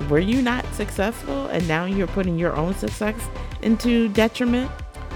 were 0.08 0.18
you 0.18 0.42
not 0.42 0.64
successful 0.74 1.46
and 1.46 1.66
now 1.68 1.84
you're 1.84 2.06
putting 2.08 2.38
your 2.38 2.54
own 2.56 2.74
success 2.74 3.20
into 3.62 4.08
detriment? 4.08 4.70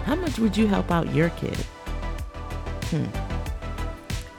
How 0.04 0.14
much 0.14 0.38
would 0.38 0.56
you 0.56 0.66
help 0.66 0.90
out 0.90 1.12
your 1.14 1.30
kid? 1.30 1.56
Hmm. 2.90 3.06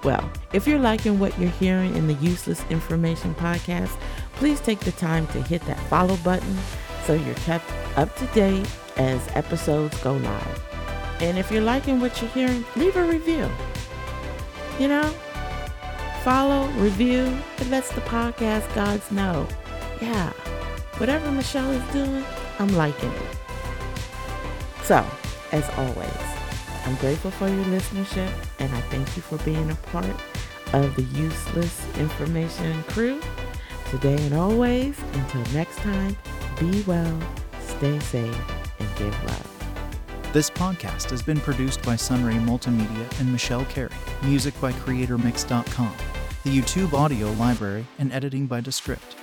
Well, 0.04 0.32
if 0.54 0.66
you're 0.66 0.80
liking 0.80 1.20
what 1.20 1.38
you're 1.40 1.50
hearing 1.50 1.96
in 1.96 2.08
the 2.08 2.14
Useless 2.16 2.64
Information 2.70 3.36
Podcast, 3.36 3.96
please 4.34 4.62
take 4.62 4.80
the 4.80 4.94
time 4.94 5.28
to 5.28 5.42
hit 5.42 5.62
that 5.64 5.80
follow 5.90 6.16
button 6.18 6.58
so 7.06 7.14
you're 7.14 7.36
kept 7.36 7.70
up 7.98 8.14
to 8.16 8.26
date 8.28 8.68
as 8.98 9.28
episodes 9.36 10.00
go 10.02 10.14
live. 10.14 10.64
And 11.20 11.38
if 11.38 11.52
you're 11.52 11.62
liking 11.62 12.00
what 12.00 12.22
you're 12.22 12.32
hearing, 12.32 12.64
leave 12.76 12.96
a 12.96 13.04
review. 13.04 13.50
You 14.80 14.88
know, 14.88 15.14
follow, 16.24 16.68
review, 16.78 17.38
it 17.58 17.70
lets 17.70 17.92
the 17.92 18.02
podcast 18.02 18.74
gods 18.74 19.12
know. 19.12 19.48
Yeah, 20.02 20.30
whatever 20.98 21.32
Michelle 21.32 21.72
is 21.72 21.94
doing, 21.94 22.24
I'm 22.60 22.70
liking 22.76 23.12
it. 23.12 23.38
So, 24.84 25.06
as 25.52 25.68
always, 25.78 26.38
I'm 26.86 26.96
grateful 26.96 27.32
for 27.32 27.50
your 27.50 27.66
listenership 27.66 28.32
and 28.60 28.74
I 28.74 28.82
thank 28.82 29.16
you 29.18 29.22
for 29.22 29.38
being 29.40 29.70
a 29.72 29.76
part 29.92 30.06
of 30.74 30.96
the 30.96 31.04
useless 31.04 31.98
information 31.98 32.84
crew. 32.84 33.20
Today 33.90 34.18
and 34.26 34.34
always, 34.34 35.00
until 35.14 35.44
next 35.54 35.78
time, 35.78 36.16
be 36.60 36.82
well, 36.84 37.20
stay 37.60 38.00
safe, 38.00 38.40
and 38.80 38.96
give 38.98 39.24
love. 39.24 39.58
This 40.34 40.50
podcast 40.50 41.10
has 41.10 41.22
been 41.22 41.40
produced 41.40 41.82
by 41.84 41.96
Sunray 41.96 42.36
Multimedia 42.36 43.20
and 43.20 43.32
Michelle 43.32 43.66
Carey. 43.66 43.92
Music 44.24 44.60
by 44.62 44.72
CreatorMix.com. 44.74 45.94
The 46.44 46.58
YouTube 46.58 46.94
audio 46.94 47.32
library 47.34 47.86
and 48.00 48.14
editing 48.14 48.46
by 48.46 48.62
Descript. 48.62 49.17